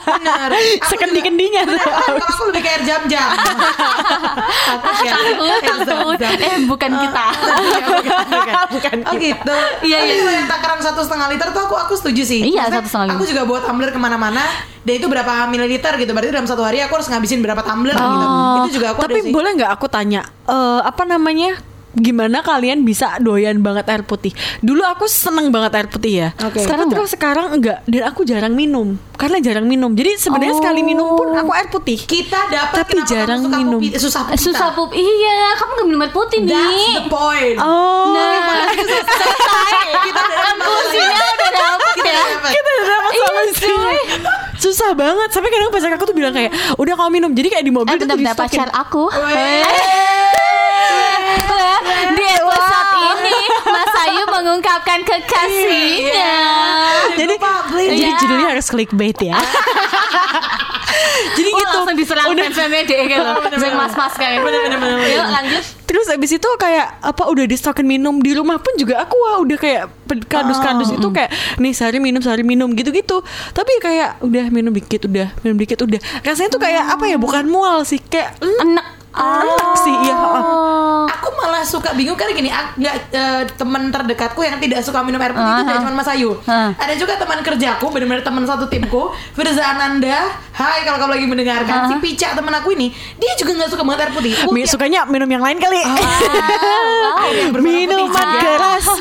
Benar. 0.06 0.54
Aku 0.54 0.86
Sekendi-kendinya 0.86 1.66
juga- 1.66 1.74
tuh. 1.74 1.82
Benar, 1.82 2.14
Kalau 2.14 2.26
aku 2.30 2.42
lebih 2.54 2.62
kayak 2.62 2.78
air 2.78 2.84
jam-jam. 2.86 3.26
Takut 4.66 4.94
ya. 5.00 5.12
takut, 5.14 5.46
Air 5.46 5.62
takut. 5.62 6.16
jam-jam. 6.18 6.32
Eh 6.42 6.56
bukan 6.66 6.90
kita. 6.92 7.26
Iya, 7.56 7.86
bukan, 7.86 8.18
bukan. 8.34 8.54
Bukan 8.68 8.96
Oh 9.00 9.14
gitu. 9.16 9.56
Iya, 9.82 9.98
iya. 10.02 10.42
takaran 10.44 10.80
satu 10.80 11.00
setengah 11.00 11.28
liter 11.30 11.48
tuh 11.50 11.62
aku 11.62 11.74
aku 11.76 11.94
setuju 11.94 12.22
sih. 12.22 12.40
Iya, 12.44 12.66
satu 12.68 12.84
setengah 12.84 13.06
liter. 13.06 13.16
Aku 13.16 13.24
juga 13.24 13.42
buat 13.44 13.62
tumbler 13.62 13.90
ke 13.90 13.96
mana-mana. 13.96 14.42
Dan 14.82 14.92
itu 14.96 15.06
berapa 15.06 15.46
mililiter 15.46 15.94
gitu. 15.96 16.10
Berarti 16.10 16.30
dalam 16.30 16.46
satu 16.46 16.62
hari 16.62 16.78
aku 16.78 16.94
harus 16.94 17.06
ngabisin 17.06 17.38
berapa 17.40 17.58
tumbler 17.60 17.94
gitu. 17.94 18.26
Itu 18.60 18.70
juga 18.74 18.86
aku 18.92 18.98
Oh. 18.98 19.04
Tapi 19.04 19.14
ada 19.14 19.22
sih. 19.22 19.32
boleh 19.32 19.50
nggak 19.56 19.70
aku 19.70 19.86
tanya 19.86 20.22
eh, 20.44 20.80
apa 20.82 21.02
namanya? 21.04 21.58
Gimana 21.96 22.40
kalian 22.40 22.82
bisa 22.82 23.16
doyan 23.18 23.58
banget 23.58 23.88
air 23.88 24.02
putih? 24.02 24.28
Dulu 24.60 24.84
aku 24.84 25.04
seneng 25.06 25.48
banget 25.48 25.72
air 25.74 25.88
putih 25.88 26.12
ya. 26.14 26.28
Oke. 26.38 26.60
Sekarang 26.60 26.86
terus 26.86 27.08
sekarang 27.10 27.46
enggak 27.50 27.80
dan 27.84 28.02
aku 28.04 28.20
jarang 28.22 28.52
minum 28.52 28.86
karena 29.14 29.40
jarang 29.40 29.64
minum. 29.64 29.90
Jadi 29.90 30.14
sebenarnya 30.14 30.52
Oh. 30.52 30.60
sekali 30.60 30.80
minum 30.82 31.08
pun 31.10 31.32
aku 31.32 31.50
air 31.50 31.66
putih. 31.66 31.96
kita 31.98 32.36
dapat 32.46 32.84
Tapi 32.84 33.00
jarang 33.02 33.40
kamu 33.40 33.48
suka 33.48 33.56
minum. 33.56 33.80
pupi- 33.80 33.96
susah 33.96 34.22
pupi 34.24 34.36
Susah 34.38 34.68
pup. 34.70 34.92
Iya, 34.92 35.36
kamu 35.54 35.70
gak 35.72 35.86
minum 35.86 36.00
air 36.00 36.12
putih 36.12 36.40
That's 36.42 36.52
nih. 36.52 36.92
the 36.94 37.04
point. 37.06 37.56
Oh. 37.58 38.12
Nah, 38.12 38.68
selesai. 38.70 39.72
Kita 40.04 40.20
udah 40.20 40.38
dapat 41.50 41.92
Kita 41.96 42.10
ya. 42.10 42.20
udah 42.20 42.30
dapat. 42.30 42.50
kita 42.52 42.68
udah 42.70 42.86
dapat 42.86 43.10
Iya, 43.10 43.24
solusi. 43.24 43.66
cuy. 43.66 43.98
Susah 44.62 44.90
banget. 44.92 45.28
Sampai 45.30 45.48
kadang 45.48 45.70
pacar 45.70 45.90
aku 45.90 46.04
tuh 46.04 46.12
bilang 46.12 46.30
kayak, 46.30 46.50
udah 46.74 46.92
kamu 46.94 47.10
minum. 47.14 47.30
Jadi 47.32 47.48
kayak 47.50 47.64
di 47.64 47.72
mobil 47.72 47.88
Eh, 47.88 47.96
tuh 47.96 48.04
bentar, 48.04 48.16
bentar, 48.18 48.34
di-stockin. 48.36 48.58
pacar 48.58 48.70
aku. 48.74 49.04
Di 52.08 52.24
episode 52.34 52.90
ini 52.94 53.36
Mas 53.66 53.94
Ayu 53.98 54.24
mengungkapkan 54.36 55.00
kekasihnya. 55.02 56.34
Jadi, 57.14 57.34
public. 57.36 57.86
jadi 57.90 58.02
Iya. 58.06 58.18
judulnya 58.20 58.48
harus 58.52 58.66
clickbait 58.68 59.18
ya. 59.18 59.36
jadi 61.36 61.48
Oh, 61.48 61.58
gitu. 61.58 61.76
langsung 61.76 61.96
diserang 61.96 62.26
fans-fansnya 62.30 62.82
deh 62.84 63.02
gitu. 63.06 63.30
Bang 63.56 63.74
mas-mas 63.76 64.14
kayak. 64.14 64.40
Yuk 64.42 65.26
lanjut. 65.26 65.64
Terus 65.86 66.06
abis 66.10 66.30
itu 66.34 66.48
kayak 66.58 66.98
apa 67.00 67.22
udah 67.24 67.46
di 67.46 67.56
stokin 67.56 67.86
minum 67.86 68.18
di 68.18 68.34
rumah 68.34 68.58
pun 68.58 68.74
juga 68.74 69.00
aku 69.00 69.16
wah 69.16 69.38
udah 69.40 69.56
kayak 69.56 69.82
kardus-kardus 70.26 70.92
itu 70.92 71.08
kayak 71.08 71.30
nih 71.56 71.72
sehari 71.72 71.98
minum 71.98 72.20
sehari 72.20 72.42
minum 72.42 72.68
gitu-gitu. 72.72 73.22
Tapi 73.50 73.72
kayak 73.80 74.20
udah 74.20 74.50
minum 74.50 74.70
dikit 74.70 75.06
udah 75.06 75.32
minum 75.40 75.56
dikit 75.56 75.80
udah. 75.80 75.96
Rasanya 76.20 76.50
tuh 76.50 76.60
kayak 76.60 76.84
apa 76.90 77.04
ya 77.06 77.16
bukan 77.16 77.46
mual 77.46 77.80
sih 77.82 77.96
kayak 77.98 78.36
enak 78.42 78.84
Enak. 79.16 79.42
enak 79.42 79.70
sih 79.78 79.94
iya. 79.98 80.14
Oh. 80.14 81.04
Aku 81.08 81.28
malah 81.34 81.62
suka 81.62 81.90
bingung 81.92 82.14
karena 82.14 82.32
gini, 82.32 82.48
ak- 82.48 82.74
nggak 82.76 82.94
eh, 83.10 83.42
teman 83.50 83.88
terdekatku 83.88 84.38
yang 84.38 84.56
tidak 84.56 84.80
suka 84.80 85.00
minum 85.00 85.16
air 85.16 85.30
putih 85.30 85.42
itu 85.42 85.54
Ah, 85.54 85.62
tidak 85.64 85.74
ah. 85.74 85.82
cuma 85.82 85.94
Mas 85.94 86.08
Ayu. 86.08 86.30
Ah. 86.44 86.68
Ada 86.76 86.92
juga 86.94 87.12
teman 87.16 87.38
kerjaku, 87.40 87.84
benar-benar 87.88 88.20
teman 88.20 88.42
satu 88.42 88.64
timku, 88.66 89.10
Firza 89.32 89.62
Ananda. 89.66 90.28
Hai 90.50 90.82
kalau 90.82 90.98
kamu 90.98 91.10
lagi 91.14 91.26
mendengarkan, 91.26 91.76
Ah. 91.78 91.86
si 91.86 91.94
Pica 91.98 92.32
teman 92.32 92.52
aku 92.52 92.70
ini, 92.70 92.90
dia 93.16 93.32
juga 93.34 93.50
nggak 93.54 93.68
suka 93.68 93.82
banget 93.82 94.00
air 94.02 94.10
putih. 94.12 94.32
Aku 94.36 94.50
Mi- 94.50 94.62
tiap- 94.62 94.70
sukanya 94.70 95.00
minum 95.04 95.26
yang 95.26 95.40
lain 95.40 95.56
kali. 95.56 95.80
Wow. 97.06 97.30
yang 97.32 97.48
berwarna 97.50 97.66
Minuman 97.66 98.26
keras. 98.36 98.84
Oh, 98.86 98.96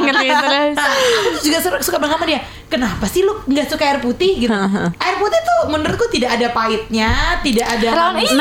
ngerti 0.00 0.26
terus. 0.30 0.76
Juga 1.42 1.56
suka 1.80 1.96
banget 1.98 2.14
sama 2.14 2.24
dia. 2.24 2.38
Kenapa 2.74 3.04
sih 3.04 3.22
lu 3.22 3.38
nggak 3.40 3.66
suka 3.66 3.84
air 3.84 3.98
putih 3.98 4.34
gitu? 4.36 4.50
air 4.94 5.16
putih 5.16 5.38
tuh 5.40 5.60
menurutku 5.66 6.06
tidak 6.08 6.34
ada 6.34 6.50
pahitnya, 6.50 7.10
tidak 7.40 7.66
ada. 7.68 7.88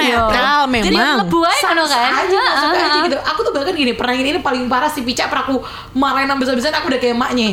Netral 0.01 0.61
Jadi 0.81 0.97
memang. 0.97 1.17
Sa- 1.55 1.69
ano 1.69 1.83
kan? 1.85 2.11
aja 2.19 2.37
masuk 2.39 2.67
Ah, 2.67 2.81
aja 2.83 2.99
gitu 3.03 3.17
aku 3.19 3.39
tuh 3.41 3.51
bahkan 3.51 3.73
gini 3.73 3.93
pernah 3.93 4.13
gini 4.13 4.29
ini 4.31 4.41
paling 4.41 4.65
parah 4.65 4.87
si 4.87 5.01
Pica 5.01 5.25
pernah 5.25 5.43
aku 5.43 5.61
marahin 5.93 6.25
sampai 6.25 6.43
besar-besaran 6.43 6.75
aku 6.75 6.87
udah 6.87 6.99
kayak 6.99 7.13
emaknya 7.13 7.49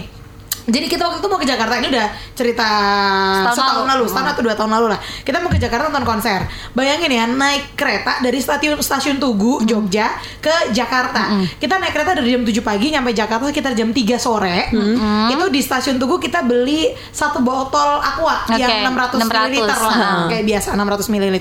jadi 0.71 0.87
kita 0.87 1.03
waktu 1.03 1.19
itu 1.19 1.29
mau 1.29 1.39
ke 1.39 1.47
Jakarta 1.47 1.75
ini 1.83 1.89
udah 1.91 2.07
cerita 2.33 2.69
Setahun 2.71 3.57
setahun 3.59 3.87
lalu. 3.87 3.91
lalu, 3.91 4.05
setahun 4.07 4.29
atau 4.31 4.43
dua 4.47 4.55
tahun 4.55 4.71
lalu 4.71 4.87
lah. 4.95 4.99
Kita 5.27 5.37
mau 5.43 5.51
ke 5.51 5.59
Jakarta 5.59 5.91
nonton 5.91 6.07
konser. 6.07 6.41
Bayangin 6.73 7.11
ya 7.11 7.25
naik 7.27 7.75
kereta 7.75 8.23
dari 8.23 8.39
stasiun 8.39 8.79
stasiun 8.79 9.17
Tugu 9.19 9.67
Jogja 9.67 10.15
ke 10.39 10.71
Jakarta. 10.71 11.35
Kita 11.59 11.77
naik 11.77 11.93
kereta 11.93 12.17
dari 12.17 12.31
jam 12.33 12.43
7 12.47 12.63
pagi 12.63 12.87
nyampe 12.95 13.11
Jakarta 13.11 13.45
sekitar 13.51 13.75
jam 13.75 13.91
3 13.91 14.17
sore. 14.17 14.71
Itu 15.29 15.45
di 15.51 15.61
stasiun 15.61 15.99
Tugu 15.99 16.17
kita 16.17 16.47
beli 16.47 16.95
satu 17.11 17.43
botol 17.43 17.99
aqua 18.01 18.47
Oke, 18.47 18.57
yang 18.57 18.87
600, 18.95 19.27
600, 19.27 19.27
ml 19.27 19.67
lah, 19.67 19.77
ah. 19.77 20.27
kayak 20.31 20.45
biasa 20.47 20.69
600 20.79 21.13
ml. 21.13 21.37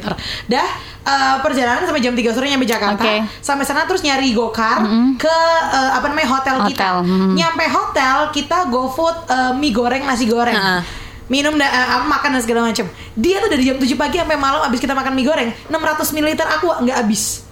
Dah 0.50 0.68
eh, 1.02 1.38
perjalanan 1.40 1.84
sampai 1.84 2.02
jam 2.02 2.14
3 2.14 2.32
sore 2.32 2.48
nyampe 2.48 2.66
Jakarta. 2.66 3.00
Oke. 3.00 3.16
Sampai 3.40 3.64
sana 3.64 3.84
terus 3.84 4.02
nyari 4.02 4.32
gokar 4.32 4.84
ke 5.16 5.38
eh, 5.74 5.92
apa 5.94 6.06
namanya 6.08 6.30
hotel, 6.30 6.56
kita. 6.68 7.02
Hotel, 7.02 7.08
mm. 7.08 7.34
Nyampe 7.36 7.66
hotel 7.68 8.18
kita 8.32 8.58
go 8.68 8.88
food 8.88 9.16
eh, 9.28 9.52
mie 9.56 9.72
goreng 9.72 10.04
nasi 10.04 10.26
goreng. 10.26 10.56
Heeh. 10.56 10.82
Minum 11.30 11.62
da- 11.62 11.70
apa, 11.70 12.10
makan 12.10 12.38
dan 12.38 12.42
segala 12.42 12.66
macam. 12.66 12.90
Dia 13.14 13.38
tuh 13.38 13.50
dari 13.54 13.62
jam 13.62 13.78
7 13.78 13.86
pagi 13.94 14.18
sampai 14.18 14.34
malam 14.34 14.66
abis 14.66 14.82
kita 14.82 14.98
makan 14.98 15.14
mie 15.14 15.28
goreng 15.28 15.50
600 15.68 16.16
ml 16.16 16.30
aqua 16.42 16.82
nggak 16.82 16.98
habis. 17.06 17.49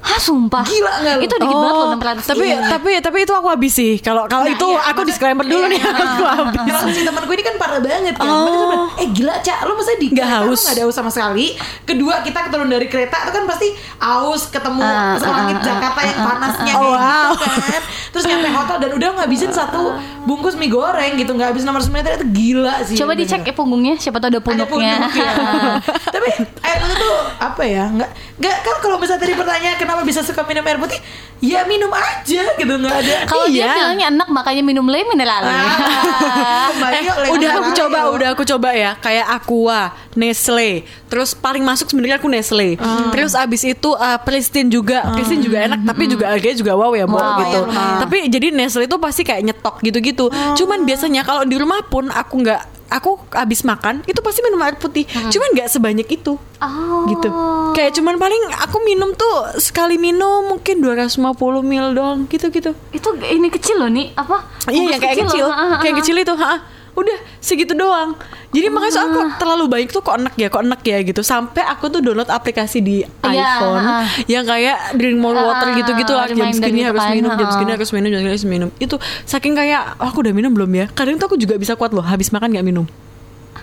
Hah 0.00 0.16
sumpah 0.16 0.62
Gila 0.62 0.92
nggak 0.98 1.14
lu? 1.14 1.22
Itu 1.22 1.34
dikit 1.36 1.52
banget 1.54 1.74
loh 1.74 1.86
Oh, 1.86 1.94
600 1.94 2.24
tapi 2.26 2.44
Iya. 2.46 2.58
tapi 2.66 2.90
tapi 2.98 3.18
itu 3.20 3.32
aku 3.32 3.48
habis 3.48 3.72
sih. 3.72 3.92
Kalau 3.98 4.24
kalau 4.24 4.42
Nah, 4.42 4.52
itu 4.52 4.66
iya, 4.66 4.80
aku 4.82 4.88
maksud- 4.96 5.08
disclaimer 5.08 5.44
dulu 5.44 5.60
iya, 5.62 5.70
nih 5.70 5.80
aku 5.82 6.22
habis. 6.24 6.60
Maksud 6.66 6.90
si 6.90 7.02
temanku 7.02 7.30
ini 7.30 7.42
kan 7.42 7.54
parah 7.56 7.78
banget 7.78 8.14
kan. 8.14 8.26
Oh. 8.26 8.88
Eh 8.94 9.08
gila 9.08 9.36
cak, 9.38 9.58
lu 9.62 9.72
masa 9.74 9.92
di 9.94 10.08
Nggak 10.08 10.16
kereta 10.22 10.40
haus. 10.42 10.58
nggak 10.58 10.74
ada 10.74 10.82
haus 10.82 10.94
sama 10.94 11.10
sekali. 11.10 11.46
Kedua 11.82 12.14
kita 12.20 12.48
turun 12.48 12.66
dari 12.66 12.86
kereta 12.86 13.16
itu 13.20 13.30
kan 13.30 13.44
pasti 13.44 13.68
haus 13.98 14.42
ketemu 14.48 14.80
Ah, 14.80 15.14
langit 15.14 15.28
ah, 15.54 15.60
ah, 15.60 15.66
Jakarta 15.66 16.00
yang 16.02 16.18
panasnya 16.18 16.72
Oh, 16.72 16.82
kayak 16.82 16.96
wow. 16.96 17.30
gitu 17.36 17.60
kan. 17.62 17.82
Terus 18.10 18.24
nyampe 18.26 18.48
hotel 18.50 18.76
dan 18.78 18.90
udah 18.92 19.08
ngabisin 19.14 19.50
satu 19.50 19.82
bungkus 20.22 20.54
mie 20.54 20.68
goreng 20.68 21.12
gitu 21.14 21.30
nggak 21.30 21.48
habis 21.50 21.62
nomor 21.62 21.78
9 21.78 21.92
itu 22.14 22.26
gila 22.30 22.74
sih. 22.82 22.96
Coba 22.96 23.12
dicek 23.14 23.42
ya 23.42 23.52
punggungnya 23.52 23.94
Siapa 23.96 24.18
tau 24.18 24.28
ada 24.28 24.38
Ada 24.38 24.44
punuknya 24.64 24.64
punuknya. 24.66 25.32
Tapi 26.14 26.28
air 26.58 26.78
putih 26.78 26.96
tuh 26.98 27.14
apa 27.38 27.62
ya? 27.62 27.84
Nggak 27.86 28.10
nggak 28.36 28.56
kan 28.60 28.76
kalau 28.80 28.96
misalnya 28.96 29.20
tadi 29.20 29.34
pertanyaan 29.34 29.76
kenapa 29.90 30.06
bisa 30.06 30.22
suka 30.22 30.46
minum 30.46 30.62
air 30.62 30.78
putih? 30.78 31.02
Ya 31.40 31.64
minum 31.64 31.90
aja 31.90 32.42
gitu 32.54 32.74
nggak 32.76 32.94
ada. 32.94 33.14
Kalau 33.24 33.48
dia 33.48 33.64
Iya. 33.64 33.74
bilangnya 33.74 34.06
enak 34.08 34.28
Makanya 34.30 34.62
minum 34.62 34.86
le 34.86 35.02
mineral 35.02 35.42
Ah, 35.42 36.70
kembali 36.70 36.94
yuk, 37.00 37.16
Lemon 37.16 37.34
udah 37.34 37.50
aku 37.56 37.70
coba, 37.74 37.98
yuk. 37.98 38.10
udah 38.14 38.28
aku 38.30 38.42
coba 38.46 38.68
ya. 38.70 38.90
Kayak 38.94 39.26
Aqua, 39.32 39.80
Nestle. 40.14 40.84
Terus 41.08 41.32
paling 41.32 41.60
masuk 41.60 41.88
sebenarnya 41.88 42.16
aku 42.16 42.28
Nestle. 42.28 42.76
Ah. 42.76 43.10
Terus 43.10 43.34
abis 43.34 43.66
itu 43.66 43.90
uh, 43.90 44.18
Pristine 44.20 44.68
juga. 44.68 45.10
Pristine 45.10 45.42
juga 45.42 45.64
enak, 45.64 45.80
tapi 45.82 46.06
juga 46.06 46.30
harganya 46.30 46.56
juga 46.56 46.72
wow 46.72 46.92
ya, 46.92 47.04
Bo, 47.04 47.16
Wow, 47.16 47.40
gitu. 47.42 47.60
ya. 47.66 47.84
Tapi 47.98 48.16
jadi 48.28 48.46
Nestle 48.52 48.84
itu 48.84 48.96
pasti 48.96 49.22
kayak 49.22 49.42
nyetok 49.42 49.82
gitu-gitu. 49.82 50.28
Cuman 50.30 50.84
biasanya 50.84 51.24
kalau 51.24 51.42
di 51.42 51.56
rumah 51.56 51.82
pun 51.82 52.06
aku 52.06 52.36
nggak 52.38 52.79
aku 52.90 53.16
abis 53.32 53.62
makan 53.62 54.02
itu 54.04 54.20
pasti 54.20 54.42
minum 54.42 54.60
air 54.60 54.76
putih. 54.76 55.06
Cuman 55.06 55.48
nggak 55.54 55.70
sebanyak 55.70 56.08
itu. 56.10 56.34
Oh 56.60 57.08
gitu 57.08 57.30
kayak 57.72 57.96
cuman 57.96 58.20
paling 58.20 58.42
aku 58.60 58.76
minum 58.84 59.14
tuh 59.14 59.56
sekali 59.56 59.96
minum 59.96 60.50
mungkin 60.50 60.82
250 60.82 61.16
ml 61.64 61.88
doang 61.94 62.20
gitu 62.26 62.50
gitu 62.50 62.76
Itu 62.92 63.08
ini 63.22 63.48
kecil 63.48 63.80
loh 63.80 63.90
nih 63.90 64.12
Apa 64.12 64.44
iya 64.68 64.96
yang 64.96 65.00
kayak 65.00 65.16
loh. 65.16 65.22
kecil 65.26 65.46
Ah, 65.48 65.56
ah, 65.56 65.78
kayak 65.80 65.94
ah. 65.94 65.98
kecil 66.02 66.16
itu 66.18 66.34
ha 66.36 66.52
udah 66.94 67.18
segitu 67.38 67.72
doang. 67.72 68.18
Jadi 68.50 68.66
makanya 68.66 68.94
soal 68.98 69.08
kok 69.14 69.26
terlalu 69.38 69.64
baik 69.70 69.88
tuh 69.94 70.02
kok 70.02 70.18
enak 70.18 70.34
ya 70.34 70.50
kok 70.50 70.62
enak 70.66 70.80
ya 70.82 70.98
gitu. 71.06 71.22
Sampai 71.22 71.62
aku 71.62 71.86
tuh 71.86 72.02
download 72.02 72.26
aplikasi 72.26 72.82
di 72.82 72.96
Iya, 73.22 73.62
iPhone 73.62 73.84
ah. 73.86 74.06
yang 74.26 74.44
kayak 74.44 74.98
drink 74.98 75.18
more 75.22 75.38
water 75.38 75.70
Ah, 75.70 75.78
gitu 75.78 75.90
gitu 75.94 76.12
lah. 76.12 76.26
Jam 76.26 76.50
segini 76.50 76.82
gitu 76.82 76.90
harus 76.90 77.04
kan, 77.06 77.14
minum 77.14 77.30
jam 77.38 77.46
ah. 77.46 77.52
segini 77.54 77.70
harus 77.70 77.90
minum 77.94 78.08
jam 78.10 78.18
segini 78.18 78.32
harus 78.34 78.46
minum. 78.48 78.68
Itu 78.82 78.96
saking 79.26 79.54
kayak 79.54 80.02
oh, 80.02 80.10
aku 80.10 80.26
udah 80.26 80.34
minum 80.34 80.50
belum 80.50 80.70
ya? 80.74 80.86
Kadang 80.90 81.16
tuh 81.16 81.30
aku 81.30 81.36
juga 81.38 81.54
bisa 81.56 81.78
kuat 81.78 81.94
loh 81.94 82.02
habis 82.02 82.34
makan 82.34 82.50
nggak 82.50 82.66
minum. 82.66 82.86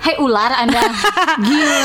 Hei 0.01 0.15
ular 0.23 0.55
anda. 0.55 0.79
Gila. 1.47 1.81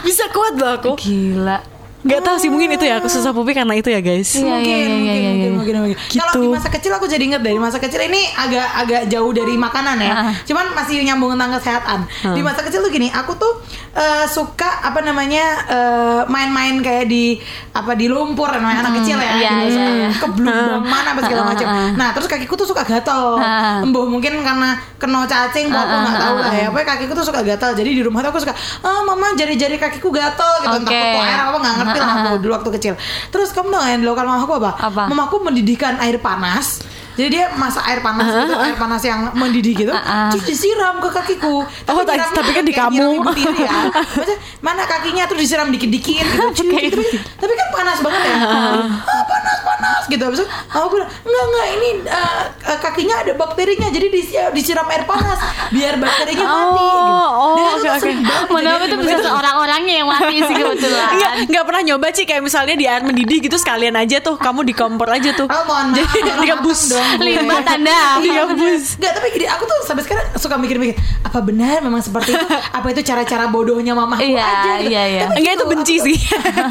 Bisa 0.00 0.24
kuat 0.32 0.56
loh 0.56 0.70
aku. 0.80 0.92
Gila 0.96 1.75
Nggak 2.06 2.22
tahu 2.22 2.36
sih 2.38 2.48
mungkin 2.48 2.70
itu 2.70 2.84
ya 2.84 2.94
aku 2.96 3.08
susah 3.08 3.30
pupi 3.30 3.50
karena 3.50 3.74
itu 3.74 3.88
ya 3.88 3.98
guys. 3.98 4.30
Iya, 4.32 4.46
mungkin, 4.46 4.62
iya, 4.62 4.78
iya, 4.78 4.88
mungkin, 4.88 5.02
iya, 5.02 5.10
mungkin, 5.26 5.42
iya. 5.42 5.50
mungkin, 5.50 5.74
mungkin. 5.82 5.96
Kalau 6.14 6.32
Gitu. 6.32 6.40
di 6.40 6.48
masa 6.54 6.68
kecil 6.70 6.92
aku 6.92 7.06
jadi 7.06 7.24
inget 7.24 7.42
dari 7.42 7.58
masa 7.58 7.76
kecil 7.76 8.00
ini 8.00 8.22
agak 8.32 8.66
agak 8.76 9.02
jauh 9.06 9.30
dari 9.30 9.54
makanan 9.56 9.96
ya. 9.98 10.12
Ah. 10.12 10.32
Cuman 10.42 10.66
masih 10.72 11.02
nyambung 11.02 11.34
tentang 11.34 11.50
kesehatan. 11.58 11.98
Di 12.06 12.40
masa 12.40 12.60
kecil 12.62 12.78
tuh 12.78 12.88
gini, 12.88 13.10
aku 13.10 13.34
tuh 13.34 13.52
eh, 13.92 14.24
suka 14.26 14.82
apa 14.82 15.00
namanya 15.00 15.44
eh, 15.66 16.20
main-main 16.26 16.78
kayak 16.78 17.06
di 17.06 17.40
apa 17.72 17.92
di 17.92 18.06
lumpur 18.06 18.48
namanya 18.48 18.84
anak 18.84 19.00
kecil 19.00 19.16
ya, 19.16 19.30
iya, 19.34 19.50
gitu, 19.64 19.74
iya, 19.74 19.86
iya. 19.90 20.08
keblubang 20.16 20.84
mana 20.84 21.08
apa 21.12 21.20
segala 21.22 21.42
Ah, 21.42 21.48
macam. 21.48 21.66
ah, 21.66 21.76
ah. 21.76 21.90
Nah, 21.92 22.08
terus 22.12 22.26
kakiku 22.26 22.54
tuh 22.54 22.64
suka 22.64 22.84
gatal. 22.84 23.36
Ah. 23.36 23.80
Embuh 23.80 24.06
mungkin 24.06 24.40
karena 24.40 24.78
kena 24.96 25.24
cacing, 25.24 25.68
apa 25.68 25.80
Ah, 25.82 26.00
nggak 26.02 26.14
ah, 26.14 26.22
tahu 26.22 26.36
ah, 26.36 26.42
lah 26.44 26.52
ya. 26.54 26.66
Pokoknya 26.68 26.86
kakiku 26.86 27.12
tuh 27.12 27.24
suka 27.24 27.40
gatal. 27.42 27.70
Jadi 27.72 27.90
di 27.92 28.02
rumah 28.04 28.20
tuh 28.20 28.30
aku 28.30 28.40
suka, 28.40 28.54
ah 28.80 29.00
mama 29.02 29.32
jari-jari 29.34 29.76
kakiku 29.76 30.08
gatal 30.08 30.52
gitu. 30.62 30.76
Entah 30.76 30.92
ketua 30.92 31.22
air 31.24 31.40
apa 31.42 31.56
nggak 31.56 31.74
ngerti 31.80 31.95
ah, 32.00 32.36
aku 32.36 32.44
dulu 32.44 32.52
waktu 32.56 32.70
kecil. 32.78 32.94
Terus 33.32 33.50
kamu 33.52 33.72
tau 33.72 33.86
yang 33.86 34.00
dilakukan 34.04 34.26
mamaku 34.26 34.52
apa? 34.60 34.70
Apa? 34.80 35.02
Mamaku 35.10 35.36
mendidihkan 35.44 35.98
air 36.00 36.20
panas. 36.20 36.80
Jadi 37.16 37.28
dia 37.30 37.48
masak 37.50 37.80
air 37.82 37.98
panas 37.98 38.28
gitu, 38.28 38.54
air 38.54 38.76
panas 38.76 39.00
yang 39.00 39.32
mendidih 39.32 39.72
gitu, 39.74 39.88
Ah, 39.88 40.28
ah. 40.28 40.28
terus 40.28 40.44
disiram 40.46 40.96
ke 40.96 41.08
kakiku. 41.10 41.64
Oh, 41.64 42.02
tak- 42.02 42.14
nyiramnya 42.14 42.36
tapi 42.36 42.50
kan 42.52 42.62
di 42.62 42.74
kamu. 42.74 43.04
ibu 43.16 43.30
ya. 43.56 43.72
Maksudnya, 43.96 44.36
mana 44.60 44.82
kakinya 44.84 45.24
terus 45.24 45.40
disiram 45.42 45.68
dikit-dikit 45.68 46.12
gitu. 46.22 46.44
Cuy, 46.54 46.68
Kayak 46.68 46.92
tapi, 46.92 47.04
tapi 47.34 47.52
kan 47.54 47.68
panas 47.72 47.98
banget 47.98 48.20
ya. 48.22 48.36
Ah, 48.36 48.84
panas 49.24 49.58
panas 49.62 50.02
gitu. 50.06 50.22
Habis 50.22 50.38
itu 50.38 50.48
aku 50.68 50.86
bilang, 50.92 51.08
enggak 51.22 51.44
enggak 51.46 51.66
ini 51.70 51.88
eh, 52.04 52.40
eh, 52.66 52.78
kakinya 52.78 53.14
ada 53.18 53.32
bakterinya, 53.34 53.88
jadi 53.88 54.06
disi- 54.06 54.36
disiram 54.52 54.84
air 54.86 55.04
panas 55.04 55.40
biar 55.70 55.96
bakterinya 55.96 56.44
mati. 56.44 56.76
Oh, 56.76 56.92
gitu. 56.92 57.12
oh, 57.32 57.56
Dan 57.56 57.64
itu 57.64 57.72
oke, 57.72 57.80
tuh 57.80 57.96
oke. 57.96 58.12
Mana 58.52 58.68
itu 58.78 58.96
bisa 58.98 59.30
orang-orangnya 59.30 59.94
yang 59.94 60.06
mati 60.06 60.36
sih 60.38 60.54
kebetulan. 60.60 61.08
Enggak, 61.10 61.32
enggak 61.46 61.64
pernah 61.64 61.82
nyoba 61.82 62.06
sih 62.12 62.24
kayak 62.24 62.42
misalnya 62.42 62.74
di 62.74 62.84
air 62.84 63.00
mendidih 63.00 63.38
gitu 63.40 63.56
sekalian 63.56 63.96
aja 63.96 64.20
tuh 64.20 64.36
kamu 64.36 64.60
di 64.62 64.74
kompor 64.74 65.08
aja 65.08 65.32
tuh. 65.32 65.46
Oh, 65.46 65.62
mohon 65.64 65.90
maaf. 65.90 65.98
Jadi 65.98 66.18
dong 66.22 66.38
gue. 66.42 67.05
Limbah 67.16 67.60
tanda. 67.62 68.18
Digabus. 68.18 68.96
Enggak, 68.96 69.12
tapi 69.14 69.26
gini, 69.32 69.46
aku 69.46 69.62
tuh 69.62 69.78
sampai 69.82 70.02
sekarang 70.02 70.26
suka 70.36 70.56
mikir-mikir, 70.56 70.94
apa 71.20 71.38
benar 71.40 71.78
memang 71.78 71.98
seperti 71.98 72.32
itu? 72.32 72.46
Apa 72.76 72.86
itu 72.88 73.00
cara-cara 73.02 73.46
bodohnya 73.46 73.92
mamaku 73.92 74.20
Iya, 74.26 74.42
aja 74.42 74.72
gitu. 74.76 74.90
iya, 74.90 75.02
iya. 75.06 75.20
Tapi 75.24 75.38
Enggak 75.38 75.52
itu 75.52 75.58
gitu, 75.58 75.70
benci 75.70 75.94
aku- 75.94 76.04
sih. 76.04 76.16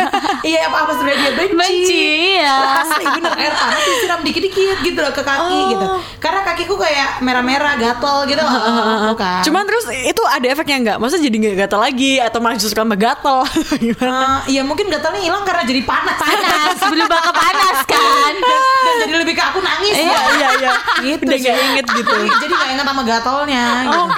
iya, 0.52 0.60
apa 0.66 0.78
apa 0.80 0.92
sebenarnya 0.94 1.20
dia 1.20 1.34
benci? 1.36 1.56
Benci, 1.56 2.04
iya. 2.36 2.56
Asli 2.80 3.04
bener 3.08 3.34
air 3.36 3.54
panas 3.54 3.82
disiram 3.82 4.20
dikit-dikit 4.22 4.78
gitu 4.82 5.00
loh 5.00 5.12
ke 5.12 5.22
kaki 5.22 5.44
Oh. 5.56 5.70
gitu. 5.72 5.86
Karena 6.20 6.42
kakiku 6.44 6.76
kayak 6.76 7.10
merah-merah, 7.20 7.74
gatel 7.76 8.18
gitu 8.26 8.40
loh. 8.40 9.14
kan. 9.16 9.42
Cuman 9.42 9.64
terus 9.64 9.86
itu 9.90 10.22
ada 10.24 10.46
efeknya 10.46 10.78
enggak? 10.78 10.98
Maksudnya 10.98 11.24
jadi 11.24 11.36
enggak 11.38 11.56
gatal 11.60 11.80
lagi 11.82 12.12
atau 12.18 12.40
malah 12.40 12.56
justru 12.56 12.76
tambah 12.76 12.96
gatal? 12.96 13.40
Gimana? 13.84 14.46
Eh, 14.46 14.54
iya 14.54 14.62
mungkin 14.62 14.86
gatalnya 14.88 15.22
hilang 15.22 15.44
karena 15.44 15.64
jadi 15.64 15.82
panas. 15.84 16.16
Panas, 16.16 16.78
berubah 16.84 17.20
ke 17.20 17.32
panas 17.34 17.78
kan. 17.84 18.34
dan, 18.36 18.62
dan 18.86 19.06
jadi 19.06 19.20
lebih 19.20 19.34
ke 19.34 19.44
aku 19.44 19.60
nangis 19.60 19.94
Iya, 19.96 20.06
ya. 20.06 20.25
Iya, 20.34 20.50
iya. 20.58 20.72
Gitu 21.02 21.24
Udah 21.24 21.38
nggak 21.38 21.58
inget 21.62 21.86
gitu. 21.94 22.16
Jadi, 22.16 22.30
jadi 22.42 22.54
gak 22.54 22.70
inget 22.74 22.86
sama 22.86 23.02
gatalnya 23.04 23.66
gitu. 23.86 24.02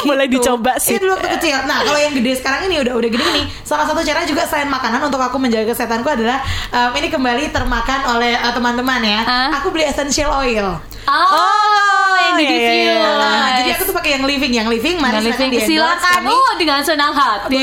Boleh 0.00 0.26
Gitu. 0.26 0.40
dicoba 0.40 0.72
sih. 0.80 0.96
Iya 0.96 0.98
dulu 1.04 1.12
waktu 1.12 1.28
kecil. 1.36 1.58
Nah 1.68 1.78
kalau 1.84 2.00
yang 2.00 2.14
gede 2.16 2.32
sekarang 2.40 2.60
ini 2.66 2.80
udah 2.80 2.94
udah 2.96 3.10
gede 3.12 3.24
ini. 3.36 3.42
Salah 3.60 3.84
satu 3.84 4.00
cara 4.00 4.24
juga 4.24 4.48
selain 4.48 4.72
makanan 4.72 5.00
untuk 5.04 5.20
aku 5.20 5.36
menjaga 5.36 5.68
kesehatanku 5.68 6.08
adalah 6.08 6.40
um, 6.72 6.90
ini 6.96 7.12
kembali 7.12 7.52
termakan 7.52 8.16
oleh 8.16 8.32
uh, 8.40 8.48
teman-teman 8.50 9.00
ya. 9.04 9.20
Hah? 9.20 9.48
Aku 9.60 9.68
beli 9.68 9.84
essential 9.84 10.32
oil. 10.32 10.80
Oh, 11.10 12.14
yang 12.16 12.34
di 12.38 12.44
iya, 12.46 12.70
iya, 12.70 12.72
iya. 12.96 13.59
Aku 13.80 13.88
tuh 13.88 13.96
pakai 13.96 14.20
yang 14.20 14.24
living, 14.28 14.52
yang 14.52 14.68
living. 14.68 15.00
Mari 15.00 15.24
silakan 15.24 15.48
living 15.48 15.64
silakan 15.64 16.12
kami. 16.20 16.28
oh 16.28 16.52
dengan 16.60 16.80
senang 16.84 17.12
hati. 17.16 17.56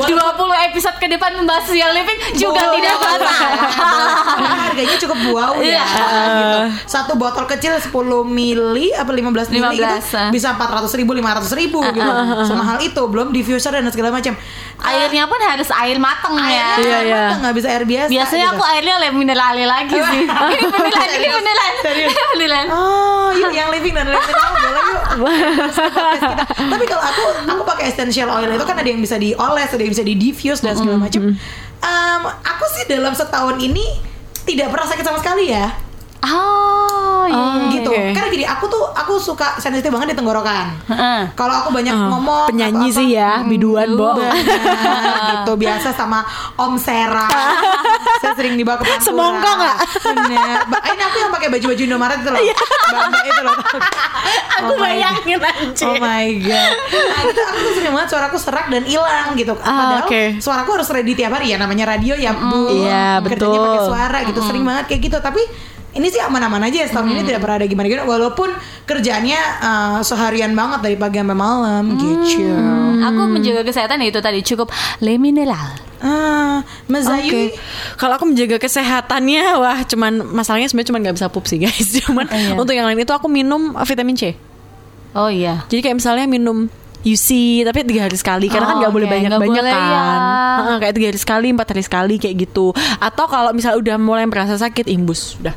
Betul. 0.00 0.08
20 0.16 0.68
episode 0.72 0.96
ke 0.96 1.06
depan 1.12 1.36
membahas 1.36 1.68
yang 1.76 1.92
living 1.92 2.16
juga 2.40 2.72
Boleh. 2.72 2.80
tidak 2.80 2.96
masalah. 2.96 3.52
Harganya 4.64 4.96
cukup 4.96 5.18
wow 5.28 5.52
ya. 5.60 5.84
Iya. 5.84 5.84
gitu. 6.40 6.60
Satu 6.88 7.12
botol 7.20 7.44
kecil 7.44 7.76
10 7.76 7.92
mili 8.24 8.96
apa 8.96 9.12
15 9.12 9.52
mili 9.52 9.60
15, 9.60 9.76
gitu 9.76 10.16
ah. 10.16 10.30
bisa 10.32 10.48
400 10.56 10.88
ribu 10.96 11.12
500 11.12 11.60
ribu 11.60 11.78
gitu. 11.84 12.10
Semahal 12.48 12.80
itu 12.80 13.02
belum 13.04 13.28
diffuser 13.36 13.76
dan 13.76 13.84
segala 13.92 14.08
macam. 14.08 14.32
Airnya 14.82 15.30
pun 15.30 15.38
harus 15.38 15.68
air 15.84 16.00
mateng 16.00 16.34
ya. 16.40 16.74
Airnya 16.74 16.80
Iya, 16.82 16.96
air 16.98 17.06
iya. 17.06 17.38
nggak 17.38 17.54
bisa 17.54 17.68
air 17.70 17.84
biasa. 17.84 18.10
Biasanya 18.10 18.46
gitu. 18.48 18.54
aku 18.56 18.62
airnya 18.66 18.94
oleh 18.98 19.10
mineral 19.12 19.54
lagi 19.62 19.98
sih. 20.00 20.22
ini 20.56 20.64
beneran, 20.66 21.08
ini 21.12 21.28
beneran. 21.28 21.72
Serius? 21.84 22.10
Ini 22.10 22.22
beneran. 22.34 22.66
Oh, 22.72 23.28
yuk 23.36 23.52
yang 23.54 23.68
living 23.70 23.94
dan 23.94 24.06
living 24.10 24.36
tahu 24.42 24.54
boleh 24.62 24.84
yuk. 24.86 25.02
Tapi 26.72 26.84
kalau 26.86 27.04
aku 27.04 27.22
aku 27.50 27.62
pakai 27.66 27.84
essential 27.90 28.28
oil 28.30 28.50
itu 28.54 28.64
kan 28.64 28.76
ada 28.78 28.88
yang 28.88 29.02
bisa 29.02 29.18
dioles, 29.18 29.70
ada 29.70 29.82
yang 29.82 29.92
bisa 29.92 30.04
di 30.06 30.14
diffuse 30.14 30.62
dan 30.62 30.78
segala 30.78 30.98
macam. 31.02 31.34
Em, 31.82 32.22
aku 32.46 32.64
sih 32.78 32.84
dalam 32.86 33.12
setahun 33.12 33.58
ini 33.58 33.82
tidak 34.46 34.70
pernah 34.70 34.86
sakit 34.86 35.04
sama 35.04 35.18
sekali 35.18 35.50
ya. 35.50 35.70
Oh, 36.22 37.26
iya. 37.26 37.34
Oh, 37.34 37.54
gitu. 37.68 37.90
Oke. 37.90 38.12
Karena 38.12 38.28
gini, 38.28 38.44
aku 38.44 38.64
tuh 38.66 38.84
aku 38.88 39.18
suka 39.18 39.58
sensitif 39.58 39.90
banget 39.90 40.14
di 40.14 40.16
tenggorokan. 40.16 40.70
Heeh. 40.86 41.20
Kalau 41.32 41.54
aku 41.56 41.68
banyak 41.70 41.90
Oh, 41.90 42.08
ngomong 42.12 42.46
penyanyi 42.46 42.88
atau 42.88 42.96
sih 42.96 43.08
ya, 43.12 43.42
biduan, 43.42 43.90
Bo. 43.90 44.14
Gitu 45.32 45.52
biasa 45.56 45.90
sama 45.90 46.22
Om 46.54 46.74
Sera. 46.76 47.26
Saya 48.22 48.32
sering 48.34 48.54
dibawa 48.54 48.78
ke 48.78 48.86
Pantura. 48.86 49.02
Semongko 49.02 49.50
nggak? 49.50 49.76
Bener. 50.04 50.56
Ba- 50.64 50.82
Ini 50.84 51.02
aku 51.02 51.16
yang 51.18 51.30
pakai 51.30 51.48
baju-baju 51.50 51.82
Indomaret 51.82 52.18
itu 52.18 52.30
loh. 52.30 52.40
Mbak-mbak 52.40 53.24
itu 53.24 53.42
loh. 53.42 53.56
Aku 54.52 54.68
Oh 54.68 54.78
bayangin 54.78 55.40
aja. 55.40 55.84
Oh 55.84 55.96
my 55.96 56.26
god. 56.38 56.70
Nah, 56.92 57.22
itu 57.24 57.40
aku 57.42 57.58
tuh 57.58 57.72
sering 57.74 57.90
banget 57.90 58.08
suaraku 58.08 58.36
serak 58.38 58.66
dan 58.68 58.84
hilang 58.84 59.34
gitu. 59.34 59.58
Ah, 59.58 59.66
Padahal 59.66 60.02
oke. 60.06 60.22
suaraku 60.38 60.70
harus 60.72 60.88
ready 60.88 61.12
tiap 61.12 61.32
hari 61.32 61.50
ya 61.50 61.58
namanya 61.58 61.88
radio 61.88 62.14
ya, 62.14 62.30
Bu. 62.30 62.70
Iya, 62.70 63.18
Kerjanya 63.18 63.42
betul. 63.48 63.64
pakai 63.66 63.82
suara 63.82 64.18
gitu. 64.22 64.40
Sering 64.40 64.62
banget 64.62 64.84
kayak 64.86 65.00
gitu. 65.02 65.18
Tapi 65.18 65.42
ini 65.92 66.08
sih 66.08 66.18
aman-aman 66.18 66.62
aja 66.62 66.82
ya 66.82 66.86
setahun 66.86 67.04
ini 67.06 67.22
tidak 67.22 67.40
pernah 67.40 67.56
ada 67.56 67.66
gimana-gimana 67.66 68.04
walaupun 68.04 68.48
kerjaannya 68.82 69.40
eh, 69.60 69.98
seharian 70.00 70.52
banget 70.52 70.80
dari 70.80 70.96
pagi 70.96 71.16
sampai 71.16 71.36
malam 71.36 71.84
gitu. 71.94 72.48
Aku 73.02 73.22
menjaga 73.26 73.62
kesehatan 73.62 73.98
ya 73.98 74.08
itu 74.08 74.20
tadi 74.20 74.40
cukup 74.40 74.70
le 74.98 75.16
mineral. 75.16 75.74
Ah, 75.98 76.62
Mas. 76.86 77.04
Zayu 77.04 77.54
Kalau 77.94 78.16
aku 78.16 78.26
menjaga 78.26 78.58
kesehatannya, 78.58 79.54
wah, 79.54 79.78
cuman 79.82 80.12
masalahnya 80.24 80.66
sebenarnya 80.66 80.90
cuman 80.90 81.00
nggak 81.02 81.16
bisa 81.16 81.28
pup 81.28 81.46
sih 81.46 81.58
guys. 81.58 81.94
Cuman 82.02 82.26
Iya. 82.26 82.58
untuk 82.58 82.72
yang 82.72 82.86
lain 82.86 82.98
itu 82.98 83.10
aku 83.10 83.26
minum 83.26 83.70
uh, 83.72 83.86
vitamin 83.86 84.14
C. 84.14 84.34
Oh 85.12 85.28
iya. 85.28 85.62
Jadi 85.68 85.78
kayak 85.80 86.02
misalnya 86.02 86.26
minum 86.26 86.66
UC 87.02 87.28
tapi 87.62 87.82
tiga 87.82 88.06
hari 88.06 88.14
sekali 88.14 88.46
karena 88.46 88.64
kan 88.64 88.74
Oh, 88.74 88.80
nggak 88.82 88.94
boleh 88.94 89.06
oke. 89.06 89.14
banyak 89.14 89.30
Nggak 89.30 89.42
banyak 89.42 89.62
boleh, 89.62 89.74
kan 89.74 89.82
ya. 89.84 90.02
Heeh, 90.58 90.76
kayak 90.78 90.94
tiga 90.94 91.06
hari 91.10 91.18
sekali 91.18 91.46
empat 91.50 91.66
hari 91.70 91.82
sekali 91.82 92.14
kayak 92.16 92.36
gitu 92.40 92.66
atau 92.98 93.24
kalau 93.26 93.50
misalnya 93.50 93.78
udah 93.78 93.96
mulai 93.98 94.24
merasa 94.24 94.54
sakit 94.54 94.86
imbus 94.86 95.34
udah 95.38 95.54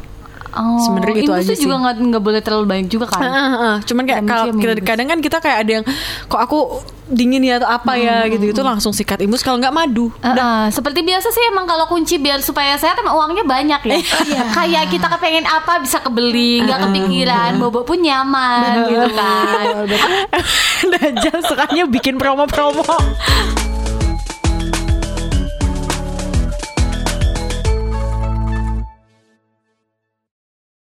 Oh, 0.55 0.79
Sebenarnya 0.81 1.15
itu 1.17 1.27
imbus 1.27 1.41
aja 1.41 1.51
tuh 1.51 1.59
juga 1.59 1.75
sih. 1.75 1.81
nggak 1.81 1.95
nggak 2.07 2.23
boleh 2.23 2.39
terlalu 2.39 2.65
banyak 2.65 2.87
juga 2.87 3.05
kan. 3.05 3.21
Heeh, 3.21 3.47
heeh. 3.53 3.75
cuman 3.83 4.03
kayak 4.03 4.21
kalau 4.23 4.43
kita- 4.49 4.71
imbus. 4.73 4.87
kadang 4.87 5.07
kan 5.07 5.19
kita 5.19 5.37
kayak 5.37 5.57
ada 5.59 5.71
yang 5.73 5.85
kok 6.25 6.39
aku 6.39 6.59
dingin 7.05 7.37
ya 7.39 7.59
atau 7.59 7.69
apa 7.69 7.93
ya 7.93 8.25
gitu 8.25 8.49
itu 8.49 8.61
langsung 8.61 8.89
sikat 8.89 9.21
imbus 9.21 9.39
kalau 9.39 9.55
nggak 9.55 9.69
madu 9.69 10.09
Heeh, 10.17 10.63
seperti 10.69 10.99
biasa 11.01 11.29
sih 11.29 11.43
emang 11.45 11.63
kalau 11.63 11.85
kunci 11.85 12.17
biar 12.17 12.39
supaya 12.39 12.73
sehat 12.75 12.97
emang 12.97 13.13
uangnya 13.13 13.43
banyak 13.43 13.81
ya. 13.83 13.97
Kayak 14.57 14.89
kita 14.89 15.05
kepengen 15.09 15.45
apa 15.45 15.77
bisa 15.77 15.99
kebeli, 15.99 16.63
nggak 16.63 16.79
kepikiran, 16.81 17.51
bobo 17.57 17.83
pun 17.83 17.99
nyaman 17.99 18.87
gitu 18.87 19.07
kan. 19.11 19.65
Dajjal 20.91 21.39
sukanya 21.43 21.83
bikin 21.85 22.15
promo-promo 22.15 22.81